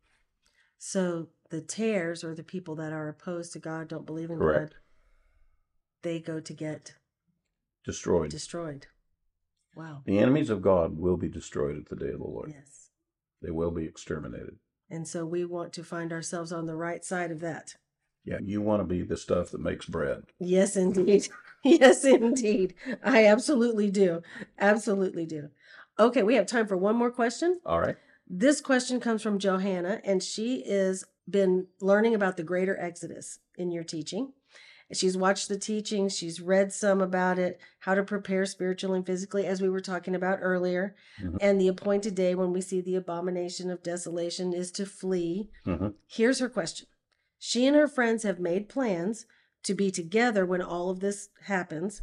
So 0.79 1.29
the 1.51 1.61
tares, 1.61 2.23
or 2.25 2.35
the 2.35 2.43
people 2.43 2.75
that 2.77 2.93
are 2.93 3.09
opposed 3.09 3.53
to 3.53 3.59
God, 3.59 3.89
don't 3.89 4.07
believe 4.07 4.31
in 4.31 4.39
Correct. 4.39 4.73
God, 4.73 4.79
they 6.03 6.21
go 6.21 6.41
to 6.41 6.53
get 6.53 6.95
Destroyed. 7.85 8.31
destroyed. 8.31 8.87
Wow. 9.75 10.03
The 10.05 10.19
enemies 10.19 10.51
of 10.51 10.63
God 10.63 10.97
will 10.99 11.17
be 11.17 11.29
destroyed 11.29 11.77
at 11.77 11.89
the 11.89 11.97
day 11.97 12.13
of 12.13 12.21
the 12.21 12.27
Lord. 12.27 12.53
Yes. 12.55 12.91
They 13.43 13.51
will 13.51 13.71
be 13.71 13.85
exterminated. 13.85 14.57
And 14.91 15.09
so 15.09 15.25
we 15.27 15.45
want 15.45 15.73
to 15.75 15.85
find 15.85 16.13
ourselves 16.13 16.53
on 16.53 16.67
the 16.67 16.77
right 16.77 17.05
side 17.05 17.31
of 17.31 17.41
that. 17.41 17.75
Yeah, 18.25 18.39
you 18.43 18.63
want 18.63 18.81
to 18.81 18.85
be 18.85 19.03
the 19.03 19.17
stuff 19.17 19.51
that 19.51 19.61
makes 19.61 19.87
bread. 19.87 20.25
Yes, 20.39 20.77
indeed. 20.77 21.29
yes, 21.65 22.05
indeed. 22.05 22.75
I 23.05 23.27
absolutely 23.27 23.91
do. 23.91 24.23
Absolutely 24.59 25.27
do. 25.27 25.51
Okay, 25.99 26.23
we 26.23 26.35
have 26.37 26.47
time 26.47 26.67
for 26.67 26.77
one 26.77 26.97
more 26.97 27.11
question. 27.11 27.61
All 27.67 27.81
right. 27.81 27.97
This 28.27 28.63
question 28.63 28.99
comes 28.99 29.23
from 29.23 29.39
Johanna, 29.39 30.01
and 30.05 30.23
she 30.23 30.57
is 30.65 31.05
been 31.29 31.67
learning 31.81 32.15
about 32.15 32.37
the 32.37 32.43
greater 32.43 32.79
Exodus 32.79 33.39
in 33.57 33.71
your 33.71 33.85
teaching. 33.85 34.33
She's 34.97 35.17
watched 35.17 35.49
the 35.49 35.59
teachings, 35.59 36.17
she's 36.17 36.41
read 36.41 36.73
some 36.73 37.01
about 37.01 37.39
it, 37.39 37.61
how 37.81 37.95
to 37.95 38.03
prepare 38.03 38.47
spiritually 38.47 38.99
and 38.99 39.07
physically, 39.07 39.47
as 39.47 39.61
we 39.61 39.69
were 39.69 39.81
talking 39.81 40.15
about 40.15 40.39
earlier. 40.41 40.95
Mhm. 41.21 41.39
And 41.41 41.61
the 41.61 41.69
appointed 41.69 42.15
day 42.15 42.35
when 42.35 42.53
we 42.53 42.61
see 42.61 42.81
the 42.81 42.97
abomination 42.97 43.71
of 43.71 43.83
desolation 43.83 44.53
is 44.53 44.71
to 44.73 44.87
flee. 44.87 45.51
hmm 45.65 45.89
Here's 46.07 46.39
her 46.39 46.49
question 46.49 46.87
She 47.39 47.67
and 47.67 47.77
her 47.77 47.89
friends 47.89 48.23
have 48.23 48.39
made 48.41 48.69
plans 48.69 49.27
to 49.65 49.75
be 49.75 49.91
together 49.91 50.45
when 50.47 50.63
all 50.63 50.91
of 50.91 51.01
this 51.01 51.31
happens, 51.43 52.03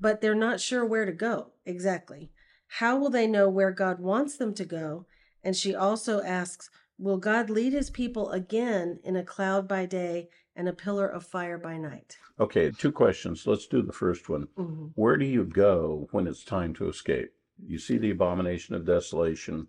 but 0.00 0.20
they're 0.20 0.34
not 0.34 0.60
sure 0.60 0.84
where 0.84 1.04
to 1.06 1.12
go 1.12 1.52
exactly. 1.64 2.30
How 2.78 2.96
will 2.98 3.10
they 3.10 3.26
know 3.26 3.48
where 3.48 3.70
God 3.70 4.00
wants 4.00 4.36
them 4.36 4.54
to 4.54 4.64
go? 4.64 5.06
And 5.44 5.54
she 5.54 5.74
also 5.74 6.22
asks, 6.22 6.70
Will 6.98 7.18
God 7.18 7.50
lead 7.50 7.72
his 7.72 7.90
people 7.90 8.30
again 8.30 9.00
in 9.02 9.16
a 9.16 9.24
cloud 9.24 9.66
by 9.66 9.86
day 9.86 10.28
and 10.54 10.68
a 10.68 10.72
pillar 10.72 11.06
of 11.06 11.24
fire 11.24 11.58
by 11.58 11.76
night? 11.76 12.16
Okay, 12.38 12.70
two 12.70 12.92
questions. 12.92 13.46
Let's 13.46 13.66
do 13.66 13.82
the 13.82 13.92
first 13.92 14.28
one. 14.28 14.48
Mm-hmm. 14.58 14.86
Where 14.94 15.16
do 15.16 15.24
you 15.24 15.44
go 15.44 16.08
when 16.10 16.26
it's 16.26 16.44
time 16.44 16.74
to 16.74 16.88
escape? 16.88 17.32
You 17.64 17.78
see 17.78 17.98
the 17.98 18.10
abomination 18.10 18.74
of 18.74 18.86
desolation 18.86 19.68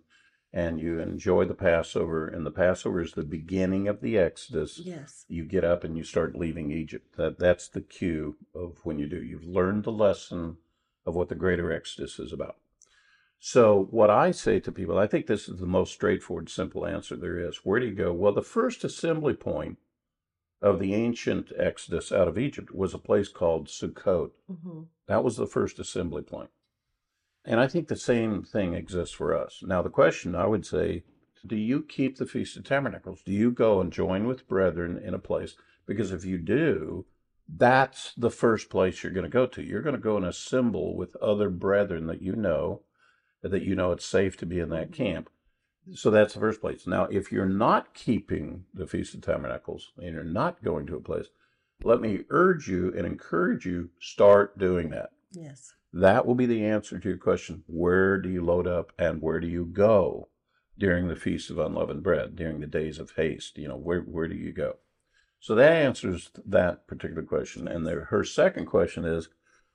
and 0.54 0.80
you 0.80 1.00
enjoy 1.00 1.44
the 1.44 1.54
Passover, 1.54 2.28
and 2.28 2.46
the 2.46 2.50
Passover 2.52 3.00
is 3.00 3.12
the 3.12 3.24
beginning 3.24 3.88
of 3.88 4.00
the 4.00 4.16
Exodus. 4.16 4.78
Yes. 4.78 5.24
You 5.26 5.44
get 5.44 5.64
up 5.64 5.82
and 5.82 5.98
you 5.98 6.04
start 6.04 6.36
leaving 6.36 6.70
Egypt. 6.70 7.16
That 7.16 7.40
that's 7.40 7.66
the 7.66 7.80
cue 7.80 8.36
of 8.54 8.78
when 8.84 9.00
you 9.00 9.08
do. 9.08 9.20
You've 9.20 9.48
learned 9.48 9.82
the 9.82 9.90
lesson 9.90 10.58
of 11.04 11.16
what 11.16 11.28
the 11.28 11.34
greater 11.34 11.72
Exodus 11.72 12.20
is 12.20 12.32
about. 12.32 12.56
So 13.40 13.88
what 13.90 14.10
I 14.10 14.30
say 14.30 14.60
to 14.60 14.70
people, 14.70 14.96
I 14.96 15.08
think 15.08 15.26
this 15.26 15.48
is 15.48 15.58
the 15.58 15.66
most 15.66 15.92
straightforward, 15.92 16.48
simple 16.48 16.86
answer 16.86 17.16
there 17.16 17.38
is. 17.38 17.56
Where 17.64 17.80
do 17.80 17.86
you 17.86 17.94
go? 17.94 18.12
Well, 18.12 18.32
the 18.32 18.40
first 18.40 18.84
assembly 18.84 19.34
point 19.34 19.78
of 20.62 20.78
the 20.78 20.94
ancient 20.94 21.52
Exodus 21.58 22.10
out 22.10 22.28
of 22.28 22.38
Egypt 22.38 22.74
was 22.74 22.94
a 22.94 22.98
place 22.98 23.28
called 23.28 23.68
Sukkot. 23.68 24.30
Mm-hmm. 24.50 24.82
That 25.06 25.24
was 25.24 25.36
the 25.36 25.46
first 25.46 25.78
assembly 25.78 26.22
point. 26.22 26.50
And 27.44 27.60
I 27.60 27.66
think 27.66 27.88
the 27.88 27.96
same 27.96 28.42
thing 28.42 28.72
exists 28.72 29.14
for 29.14 29.36
us. 29.36 29.62
Now, 29.62 29.82
the 29.82 29.90
question 29.90 30.34
I 30.34 30.46
would 30.46 30.64
say 30.64 31.04
do 31.46 31.56
you 31.56 31.82
keep 31.82 32.16
the 32.16 32.26
Feast 32.26 32.56
of 32.56 32.64
Tabernacles? 32.64 33.22
Do 33.22 33.32
you 33.32 33.50
go 33.50 33.80
and 33.80 33.92
join 33.92 34.26
with 34.26 34.48
brethren 34.48 34.96
in 34.96 35.12
a 35.12 35.18
place? 35.18 35.56
Because 35.86 36.10
if 36.10 36.24
you 36.24 36.38
do, 36.38 37.04
that's 37.46 38.14
the 38.16 38.30
first 38.30 38.70
place 38.70 39.02
you're 39.02 39.12
going 39.12 39.24
to 39.24 39.30
go 39.30 39.46
to. 39.46 39.62
You're 39.62 39.82
going 39.82 39.94
to 39.94 40.00
go 40.00 40.16
and 40.16 40.24
assemble 40.24 40.96
with 40.96 41.16
other 41.16 41.50
brethren 41.50 42.06
that 42.06 42.22
you 42.22 42.34
know, 42.34 42.80
that 43.42 43.62
you 43.62 43.74
know 43.74 43.92
it's 43.92 44.06
safe 44.06 44.38
to 44.38 44.46
be 44.46 44.58
in 44.58 44.70
that 44.70 44.92
camp. 44.92 45.28
So 45.92 46.10
that's 46.10 46.34
the 46.34 46.40
first 46.40 46.60
place. 46.60 46.86
Now, 46.86 47.04
if 47.04 47.30
you're 47.30 47.46
not 47.46 47.92
keeping 47.94 48.64
the 48.72 48.86
Feast 48.86 49.14
of 49.14 49.20
Tabernacles 49.20 49.92
and 49.98 50.14
you're 50.14 50.24
not 50.24 50.62
going 50.62 50.86
to 50.86 50.96
a 50.96 51.00
place, 51.00 51.26
let 51.82 52.00
me 52.00 52.20
urge 52.30 52.68
you 52.68 52.92
and 52.96 53.06
encourage 53.06 53.66
you 53.66 53.90
start 54.00 54.58
doing 54.58 54.90
that. 54.90 55.10
Yes. 55.32 55.74
That 55.92 56.26
will 56.26 56.34
be 56.34 56.46
the 56.46 56.64
answer 56.64 56.98
to 56.98 57.08
your 57.08 57.18
question 57.18 57.64
where 57.66 58.18
do 58.18 58.28
you 58.28 58.42
load 58.42 58.66
up 58.66 58.92
and 58.98 59.20
where 59.20 59.40
do 59.40 59.46
you 59.46 59.64
go 59.64 60.28
during 60.78 61.08
the 61.08 61.16
Feast 61.16 61.50
of 61.50 61.58
Unleavened 61.58 62.02
Bread, 62.02 62.34
during 62.34 62.60
the 62.60 62.66
days 62.66 62.98
of 62.98 63.12
haste? 63.12 63.58
You 63.58 63.68
know, 63.68 63.76
where, 63.76 64.00
where 64.00 64.28
do 64.28 64.34
you 64.34 64.52
go? 64.52 64.76
So 65.38 65.54
that 65.54 65.72
answers 65.72 66.30
that 66.46 66.86
particular 66.86 67.22
question. 67.22 67.68
And 67.68 67.86
there, 67.86 68.06
her 68.06 68.24
second 68.24 68.66
question 68.66 69.04
is 69.04 69.28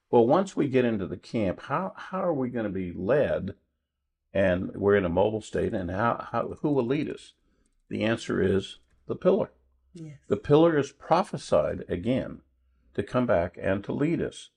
well, 0.09 0.25
once 0.25 0.55
we 0.55 0.67
get 0.67 0.85
into 0.85 1.05
the 1.05 1.17
camp, 1.17 1.61
how, 1.61 1.93
how 1.95 2.23
are 2.23 2.33
we 2.33 2.49
going 2.49 2.65
to 2.65 2.71
be 2.71 2.91
led? 2.91 3.53
And 4.33 4.71
we're 4.75 4.95
in 4.95 5.05
a 5.05 5.09
mobile 5.09 5.41
state, 5.41 5.73
and 5.73 5.89
how, 5.89 6.27
how 6.31 6.57
who 6.61 6.71
will 6.71 6.85
lead 6.85 7.09
us? 7.09 7.33
The 7.89 8.03
answer 8.03 8.41
is 8.41 8.77
the 9.07 9.15
pillar. 9.15 9.51
Yes. 9.93 10.17
The 10.27 10.37
pillar 10.37 10.77
is 10.77 10.91
prophesied 10.91 11.83
again 11.89 12.41
to 12.93 13.03
come 13.03 13.25
back 13.25 13.57
and 13.59 13.83
to 13.83 13.91
lead 13.91 14.21
us. 14.21 14.49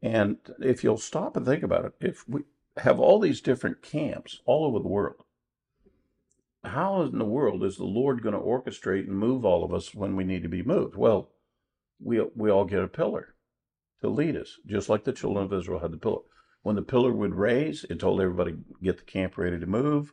And 0.00 0.36
if 0.60 0.84
you'll 0.84 0.98
stop 0.98 1.36
and 1.36 1.44
think 1.44 1.64
about 1.64 1.84
it, 1.84 1.94
if 2.00 2.28
we 2.28 2.42
have 2.76 3.00
all 3.00 3.18
these 3.18 3.40
different 3.40 3.82
camps 3.82 4.40
all 4.44 4.64
over 4.64 4.78
the 4.78 4.88
world, 4.88 5.24
how 6.64 7.02
in 7.02 7.18
the 7.18 7.24
world 7.24 7.64
is 7.64 7.76
the 7.76 7.84
Lord 7.84 8.22
going 8.22 8.34
to 8.34 8.40
orchestrate 8.40 9.08
and 9.08 9.18
move 9.18 9.44
all 9.44 9.64
of 9.64 9.74
us 9.74 9.94
when 9.94 10.14
we 10.14 10.24
need 10.24 10.42
to 10.44 10.48
be 10.48 10.62
moved? 10.62 10.94
Well, 10.94 11.30
we, 12.00 12.20
we 12.36 12.50
all 12.50 12.64
get 12.64 12.82
a 12.82 12.88
pillar 12.88 13.34
to 14.00 14.08
lead 14.08 14.36
us, 14.36 14.58
just 14.66 14.88
like 14.88 15.02
the 15.02 15.12
children 15.12 15.44
of 15.46 15.52
Israel 15.52 15.80
had 15.80 15.92
the 15.92 15.96
pillar. 15.96 16.22
When 16.62 16.76
the 16.76 16.82
pillar 16.82 17.12
would 17.12 17.34
raise, 17.34 17.84
it 17.84 18.00
told 18.00 18.20
everybody, 18.20 18.56
get 18.82 18.98
the 18.98 19.04
camp 19.04 19.38
ready 19.38 19.58
to 19.58 19.66
move. 19.66 20.12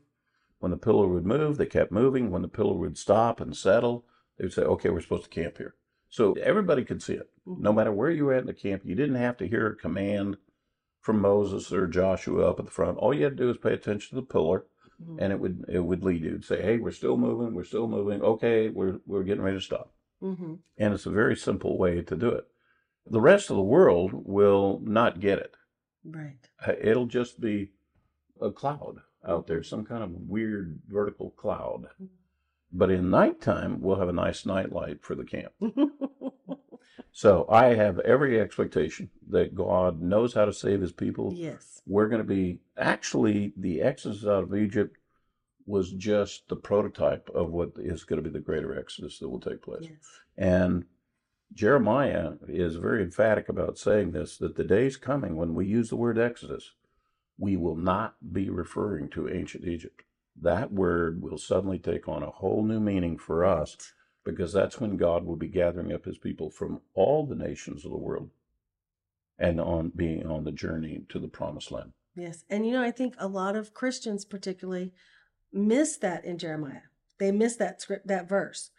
When 0.60 0.72
the 0.72 0.78
pillar 0.78 1.08
would 1.08 1.26
move, 1.26 1.58
they 1.58 1.66
kept 1.66 1.92
moving. 1.92 2.32
When 2.32 2.42
the 2.42 2.48
pillar 2.48 2.76
would 2.76 2.98
stop 2.98 3.40
and 3.42 3.56
settle, 3.56 4.06
they 4.38 4.46
would 4.46 4.54
say, 4.54 4.64
okay, 4.64 4.90
we're 4.90 5.02
supposed 5.02 5.24
to 5.26 5.30
camp 5.30 5.58
here. 5.58 5.76
So 6.10 6.34
everybody 6.34 6.84
could 6.86 7.02
see 7.02 7.14
it. 7.16 7.30
No 7.46 7.74
matter 7.74 7.92
where 7.92 8.10
you 8.12 8.26
were 8.26 8.34
at 8.34 8.42
in 8.42 8.48
the 8.48 8.54
camp, 8.54 8.84
you 8.86 8.96
didn't 8.96 9.16
have 9.16 9.38
to 9.38 9.48
hear 9.48 9.68
a 9.68 9.76
command 9.76 10.38
from 11.02 11.20
Moses 11.20 11.72
or 11.72 11.88
Joshua 11.88 12.50
up 12.50 12.60
at 12.60 12.66
the 12.66 12.72
front. 12.72 12.98
All 12.98 13.14
you 13.14 13.24
had 13.24 13.38
to 13.38 13.44
do 13.44 13.48
was 13.48 13.58
pay 13.58 13.74
attention 13.74 14.10
to 14.10 14.16
the 14.22 14.28
pillar 14.28 14.66
Mhm. 15.04 15.18
and 15.20 15.34
it 15.34 15.40
would 15.40 15.66
it 15.68 15.82
would 15.82 16.04
lead 16.04 16.24
you 16.24 16.38
to 16.38 16.42
say, 16.44 16.62
"Hey, 16.62 16.78
we're 16.78 16.92
still 16.92 17.18
moving. 17.18 17.54
We're 17.54 17.66
still 17.66 17.88
moving. 17.88 18.22
Okay, 18.22 18.70
we're 18.70 19.00
we're 19.06 19.24
getting 19.24 19.44
ready 19.44 19.58
to 19.58 19.62
stop." 19.62 19.94
Mhm. 20.24 20.60
And 20.78 20.94
it's 20.94 21.06
a 21.06 21.12
very 21.12 21.36
simple 21.36 21.78
way 21.78 22.02
to 22.02 22.16
do 22.16 22.30
it. 22.30 22.48
The 23.06 23.20
rest 23.22 23.50
of 23.50 23.58
the 23.58 23.62
world 23.62 24.12
will 24.14 24.80
not 24.84 25.20
get 25.20 25.38
it. 25.40 25.56
Right. 26.06 26.38
Uh, 26.66 26.74
It'll 26.82 27.08
just 27.08 27.42
be 27.42 27.72
a 28.42 28.52
cloud 28.52 28.98
out 29.28 29.48
there, 29.48 29.64
some 29.64 29.86
kind 29.86 30.04
of 30.04 30.12
weird 30.12 30.80
vertical 30.88 31.32
cloud. 31.32 31.88
But 32.72 32.92
in 32.92 33.10
nighttime, 33.10 33.82
we'll 33.82 34.00
have 34.00 34.10
a 34.10 34.14
nice 34.14 34.46
night 34.46 34.72
light 34.72 35.02
for 35.02 35.16
the 35.16 35.24
camp. 35.26 35.54
So 37.12 37.46
I 37.50 37.76
have 37.76 38.00
every 38.00 38.42
expectation 38.42 39.10
that 39.30 39.56
God 39.56 40.02
knows 40.02 40.34
how 40.34 40.44
to 40.44 40.52
save 40.52 40.82
his 40.82 40.92
people. 40.92 41.32
yes. 41.34 41.82
We're 41.88 42.10
going 42.10 42.22
to 42.22 42.28
be 42.28 42.60
actually 42.78 43.54
the 43.56 43.82
exodus 43.82 44.26
out 44.26 44.44
of 44.44 44.54
Egypt 44.56 44.98
was 45.66 45.92
just 45.94 46.50
the 46.50 46.58
prototype 46.58 47.30
of 47.34 47.52
what 47.52 47.72
is 47.78 48.04
going 48.04 48.22
to 48.22 48.30
be 48.30 48.34
the 48.34 48.44
greater 48.44 48.78
exodus 48.78 49.20
that 49.20 49.30
will 49.30 49.40
take 49.40 49.62
place. 49.62 49.84
Yes. 49.84 50.20
And 50.38 50.84
Jeremiah 51.54 52.34
is 52.48 52.76
very 52.76 53.04
emphatic 53.04 53.48
about 53.50 53.78
saying 53.78 54.12
this 54.12 54.38
that 54.38 54.56
the 54.56 54.64
day's 54.64 54.98
coming 54.98 55.36
when 55.36 55.54
we 55.54 55.66
use 55.66 55.90
the 55.90 55.96
word 55.96 56.18
exodus, 56.18 56.72
we 57.38 57.56
will 57.56 57.76
not 57.76 58.16
be 58.34 58.50
referring 58.50 59.10
to 59.10 59.30
ancient 59.30 59.66
Egypt. 59.66 60.04
That 60.42 60.72
word 60.72 61.22
will 61.22 61.38
suddenly 61.38 61.80
take 61.80 62.08
on 62.08 62.24
a 62.24 62.30
whole 62.30 62.64
new 62.64 62.80
meaning 62.80 63.18
for 63.18 63.46
us 63.46 63.78
because 64.26 64.52
that's 64.52 64.82
when 64.82 64.98
God 64.98 65.24
will 65.24 65.36
be 65.36 65.48
gathering 65.48 65.94
up 65.94 66.06
his 66.06 66.18
people 66.18 66.50
from 66.50 66.82
all 66.94 67.26
the 67.26 67.36
nations 67.36 67.86
of 67.86 67.92
the 67.92 67.98
world 67.98 68.30
and 69.38 69.62
on 69.62 69.92
being 69.96 70.26
on 70.26 70.44
the 70.44 70.52
journey 70.52 71.04
to 71.10 71.20
the 71.20 71.28
promised 71.28 71.72
land. 71.72 71.94
Yes. 72.16 72.44
And 72.50 72.66
you 72.66 72.74
know, 72.74 72.82
I 72.82 72.92
think 72.92 73.16
a 73.18 73.28
lot 73.28 73.56
of 73.56 73.74
Christians 73.74 74.26
particularly 74.26 74.94
miss 75.54 75.98
that 75.98 76.26
in 76.26 76.38
Jeremiah. 76.38 76.82
They 77.20 77.32
miss 77.32 77.56
that 77.58 77.82
script 77.82 78.08
that 78.08 78.28
verse. 78.28 78.72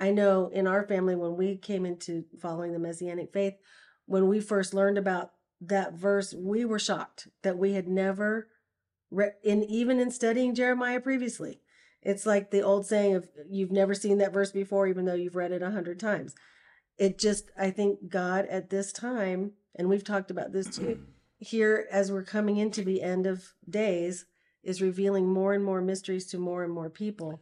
I 0.00 0.10
know 0.10 0.48
in 0.52 0.66
our 0.66 0.86
family 0.86 1.14
when 1.14 1.36
we 1.36 1.56
came 1.56 1.86
into 1.86 2.24
following 2.40 2.72
the 2.72 2.78
messianic 2.78 3.32
faith, 3.32 3.54
when 4.06 4.28
we 4.28 4.40
first 4.40 4.74
learned 4.74 4.98
about 4.98 5.32
that 5.60 5.94
verse, 5.94 6.34
we 6.34 6.64
were 6.64 6.78
shocked 6.78 7.28
that 7.42 7.58
we 7.58 7.72
had 7.72 7.88
never 7.88 8.48
read 9.10 9.34
in 9.42 9.62
even 9.64 10.00
in 10.00 10.10
studying 10.10 10.54
Jeremiah 10.54 11.00
previously. 11.00 11.60
It's 12.02 12.26
like 12.26 12.50
the 12.50 12.62
old 12.62 12.86
saying 12.86 13.14
of 13.14 13.28
you've 13.48 13.72
never 13.72 13.94
seen 13.94 14.18
that 14.18 14.32
verse 14.32 14.50
before, 14.50 14.86
even 14.86 15.04
though 15.04 15.14
you've 15.14 15.36
read 15.36 15.52
it 15.52 15.62
a 15.62 15.70
hundred 15.70 15.98
times. 15.98 16.34
It 16.98 17.18
just 17.18 17.50
I 17.58 17.70
think 17.70 18.08
God 18.08 18.46
at 18.46 18.70
this 18.70 18.92
time, 18.92 19.52
and 19.74 19.88
we've 19.88 20.04
talked 20.04 20.30
about 20.30 20.52
this 20.52 20.76
too, 20.76 21.00
here 21.38 21.86
as 21.90 22.12
we're 22.12 22.24
coming 22.24 22.58
into 22.58 22.82
the 22.82 23.02
end 23.02 23.26
of 23.26 23.54
days, 23.68 24.26
is 24.62 24.82
revealing 24.82 25.32
more 25.32 25.54
and 25.54 25.64
more 25.64 25.80
mysteries 25.80 26.26
to 26.26 26.38
more 26.38 26.62
and 26.64 26.72
more 26.72 26.90
people. 26.90 27.40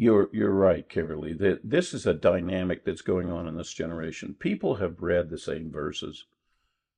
You're 0.00 0.30
you're 0.32 0.54
right, 0.54 0.88
Kimberly. 0.88 1.32
That 1.32 1.68
this 1.68 1.92
is 1.92 2.06
a 2.06 2.14
dynamic 2.14 2.84
that's 2.84 3.02
going 3.02 3.32
on 3.32 3.48
in 3.48 3.56
this 3.56 3.72
generation. 3.74 4.36
People 4.38 4.76
have 4.76 5.02
read 5.02 5.28
the 5.28 5.36
same 5.38 5.72
verses, 5.72 6.24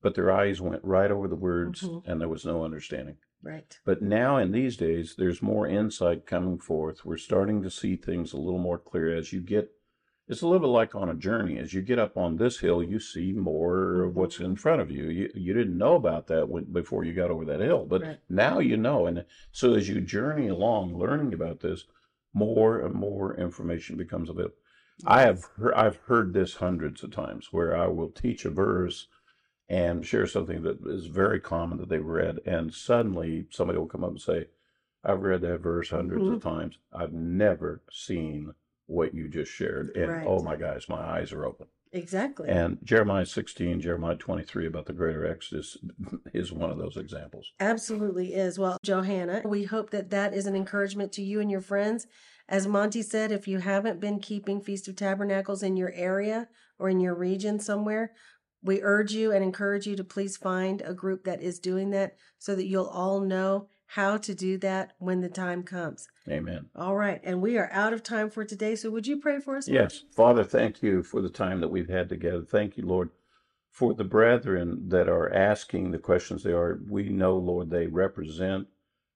but 0.02 0.14
their 0.14 0.30
eyes 0.30 0.60
went 0.60 0.84
right 0.84 1.10
over 1.10 1.26
the 1.26 1.34
words 1.34 1.80
Mhm. 1.82 2.02
and 2.06 2.20
there 2.20 2.28
was 2.28 2.44
no 2.44 2.62
understanding. 2.62 3.16
Right. 3.42 3.80
But 3.86 4.02
now 4.02 4.36
in 4.36 4.52
these 4.52 4.76
days 4.76 5.14
there's 5.16 5.40
more 5.40 5.66
insight 5.66 6.26
coming 6.26 6.58
forth. 6.58 7.06
We're 7.06 7.16
starting 7.16 7.62
to 7.62 7.70
see 7.70 7.96
things 7.96 8.34
a 8.34 8.36
little 8.40 8.58
more 8.60 8.78
clear 8.78 9.14
as 9.16 9.32
you 9.32 9.40
get 9.40 9.72
it's 10.28 10.42
a 10.42 10.46
little 10.46 10.60
bit 10.60 10.72
like 10.72 10.94
on 10.94 11.08
a 11.08 11.14
journey. 11.14 11.58
As 11.58 11.74
you 11.74 11.80
get 11.82 11.98
up 11.98 12.16
on 12.16 12.36
this 12.36 12.60
hill, 12.60 12.84
you 12.84 13.00
see 13.00 13.32
more 13.32 14.04
of 14.04 14.14
what's 14.14 14.38
in 14.38 14.54
front 14.56 14.80
of 14.82 14.90
you. 14.90 15.08
You 15.08 15.30
you 15.34 15.54
didn't 15.54 15.78
know 15.78 15.94
about 15.96 16.26
that 16.26 16.50
when, 16.50 16.64
before 16.64 17.02
you 17.02 17.14
got 17.14 17.30
over 17.30 17.46
that 17.46 17.60
hill, 17.60 17.86
but 17.86 18.02
Right. 18.02 18.18
now 18.28 18.58
you 18.58 18.76
know. 18.76 19.06
And 19.06 19.24
so 19.52 19.72
as 19.72 19.88
you 19.88 20.02
journey 20.02 20.48
along, 20.48 20.94
learning 20.98 21.32
about 21.32 21.60
this, 21.60 21.86
more 22.32 22.80
and 22.80 22.94
more 22.94 23.36
information 23.36 23.96
becomes 23.96 24.28
available. 24.30 24.54
I 25.06 25.22
have 25.22 25.44
heard, 25.56 25.74
I've 25.74 25.96
heard 25.96 26.32
this 26.32 26.54
hundreds 26.56 27.02
of 27.02 27.10
times 27.10 27.48
where 27.52 27.76
I 27.76 27.86
will 27.86 28.10
teach 28.10 28.44
a 28.44 28.50
verse 28.50 29.08
and 29.68 30.04
share 30.04 30.26
something 30.26 30.62
that 30.62 30.78
is 30.86 31.06
very 31.06 31.40
common 31.40 31.78
that 31.78 31.88
they've 31.88 32.04
read, 32.04 32.40
and 32.44 32.74
suddenly 32.74 33.46
somebody 33.50 33.78
will 33.78 33.86
come 33.86 34.04
up 34.04 34.10
and 34.10 34.20
say, 34.20 34.48
"I've 35.04 35.22
read 35.22 35.40
that 35.42 35.60
verse 35.60 35.90
100s 35.90 36.26
of 36.26 36.42
mm-hmm. 36.42 36.48
times. 36.48 36.78
I've 36.92 37.12
never 37.12 37.82
seen 37.90 38.54
what 38.86 39.14
you 39.14 39.28
just 39.28 39.52
shared, 39.52 39.96
and 39.96 40.10
oh 40.10 40.14
Right. 40.14 40.26
oh 40.26 40.42
my 40.42 40.56
gosh, 40.56 40.88
my 40.88 41.00
eyes 41.00 41.32
are 41.32 41.46
open." 41.46 41.68
Exactly. 41.92 42.48
And 42.48 42.78
Jeremiah 42.84 43.26
16, 43.26 43.80
Jeremiah 43.80 44.16
23 44.16 44.66
about 44.66 44.86
the 44.86 44.92
greater 44.92 45.26
exodus 45.26 45.76
is 46.32 46.52
one 46.52 46.70
of 46.70 46.78
those 46.78 46.96
examples. 46.96 47.52
Absolutely 47.58 48.34
is. 48.34 48.58
Well, 48.58 48.78
Johanna, 48.82 49.42
we 49.44 49.64
hope 49.64 49.90
that 49.90 50.10
that 50.10 50.32
is 50.32 50.46
an 50.46 50.54
encouragement 50.54 51.12
to 51.12 51.22
you 51.22 51.40
and 51.40 51.50
your 51.50 51.60
friends. 51.60 52.06
As 52.48 52.66
Monte 52.66 53.02
said, 53.02 53.32
if 53.32 53.48
you 53.48 53.58
haven't 53.58 54.00
been 54.00 54.20
keeping 54.20 54.60
Feast 54.60 54.88
of 54.88 54.96
Tabernacles 54.96 55.62
in 55.62 55.76
your 55.76 55.92
area 55.92 56.48
or 56.78 56.88
in 56.88 57.00
your 57.00 57.14
region 57.14 57.58
somewhere, 57.58 58.12
we 58.62 58.82
urge 58.82 59.12
you 59.12 59.32
and 59.32 59.42
encourage 59.42 59.86
you 59.86 59.96
to 59.96 60.04
please 60.04 60.36
find 60.36 60.82
a 60.82 60.94
group 60.94 61.24
that 61.24 61.42
is 61.42 61.58
doing 61.58 61.90
that 61.90 62.16
so 62.38 62.54
that 62.54 62.66
you'll 62.66 62.86
all 62.86 63.20
know 63.20 63.68
how 63.94 64.16
to 64.16 64.34
do 64.36 64.56
that 64.56 64.92
when 64.98 65.20
the 65.20 65.28
time 65.28 65.64
comes. 65.64 66.06
Amen. 66.28 66.66
All 66.76 66.94
right. 66.94 67.20
And 67.24 67.42
we 67.42 67.58
are 67.58 67.68
out 67.72 67.92
of 67.92 68.04
time 68.04 68.30
for 68.30 68.44
today. 68.44 68.76
So 68.76 68.88
would 68.90 69.08
you 69.08 69.18
pray 69.18 69.40
for 69.40 69.56
us? 69.56 69.68
Yes, 69.68 70.04
Father, 70.14 70.44
thank 70.44 70.80
you 70.80 71.02
for 71.02 71.20
the 71.20 71.28
time 71.28 71.60
that 71.60 71.72
we've 71.72 71.88
had 71.88 72.08
together. 72.08 72.42
Thank 72.42 72.76
you, 72.76 72.86
Lord, 72.86 73.10
for 73.68 73.92
the 73.92 74.04
brethren 74.04 74.88
that 74.90 75.08
are 75.08 75.32
asking 75.34 75.90
the 75.90 75.98
questions 75.98 76.44
they 76.44 76.52
are. 76.52 76.78
We 76.88 77.08
know, 77.08 77.36
Lord, 77.36 77.70
they 77.70 77.88
represent 77.88 78.68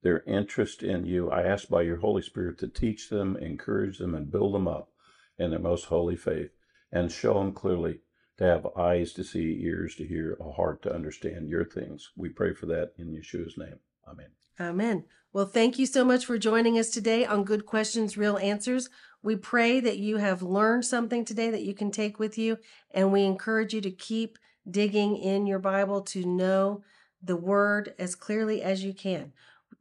their 0.03 0.25
interest 0.27 0.83
in 0.83 1.07
you. 1.07 1.31
I 1.31 1.43
ask 1.43 1.69
by 1.69 1.83
your 1.83 1.99
Holy 1.99 2.23
Spirit 2.23 2.59
to 2.59 2.69
teach 2.69 3.11
them, 3.11 3.37
encourage 3.37 3.99
them, 3.99 4.13
and 4.13 4.29
build 4.29 4.55
them 4.55 4.67
up 4.67 4.91
in 5.39 5.51
their 5.51 5.61
most 5.61 5.85
holy 5.85 6.17
faith 6.17 6.51
and 6.91 7.13
show 7.13 7.35
them 7.35 7.53
clearly 7.53 8.01
to 8.39 8.45
have 8.45 8.67
eyes 8.77 9.13
to 9.13 9.23
see, 9.23 9.61
ears 9.63 9.95
to 9.95 10.05
hear, 10.05 10.37
a 10.41 10.51
heart 10.51 10.83
to 10.83 10.93
understand 10.93 11.49
your 11.49 11.65
things. 11.65 12.11
We 12.17 12.29
pray 12.29 12.55
for 12.55 12.67
that 12.67 12.93
in 12.99 13.13
Yeshua's 13.13 13.57
name. 13.57 13.79
Amen. 14.09 14.31
Amen. 14.59 15.05
Well, 15.33 15.47
thank 15.47 15.79
you 15.79 15.87
so 15.87 16.05
much 16.05 16.25
for 16.25 16.39
joining 16.39 16.79
us 16.79 16.91
today 16.91 17.27
on 17.27 17.43
Good 17.43 17.67
Questions, 17.67 18.17
Real 18.17 18.39
Answers. 18.39 18.89
We 19.23 19.35
pray 19.35 19.81
that 19.81 19.99
you 19.99 20.19
have 20.19 20.43
learned 20.43 20.85
something 20.85 21.25
today 21.25 21.51
that 21.51 21.63
you 21.63 21.75
can 21.75 21.91
take 21.91 22.19
with 22.19 22.39
you, 22.39 22.59
and 22.93 23.11
we 23.11 23.25
encourage 23.25 23.75
you 23.75 23.81
to 23.81 23.91
keep 23.91 24.39
digging 24.71 25.17
in 25.17 25.47
your 25.47 25.59
Bible 25.59 26.03
to 26.03 26.25
know 26.25 26.83
the 27.23 27.37
word 27.37 27.95
as 27.99 28.15
clearly 28.15 28.63
as 28.63 28.85
you 28.85 28.95
can. 28.95 29.33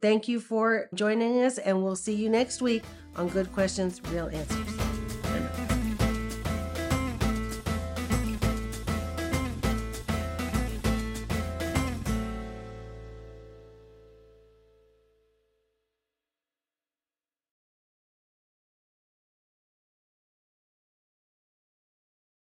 Thank 0.02 0.26
you 0.26 0.40
for 0.40 0.88
joining 0.94 1.42
us, 1.44 1.58
and 1.58 1.84
we'll 1.84 1.94
see 1.94 2.14
you 2.14 2.28
next 2.28 2.60
week 2.60 2.82
on 3.14 3.28
Good 3.28 3.52
Questions, 3.52 4.00
Real 4.10 4.28
Answers. 4.28 4.83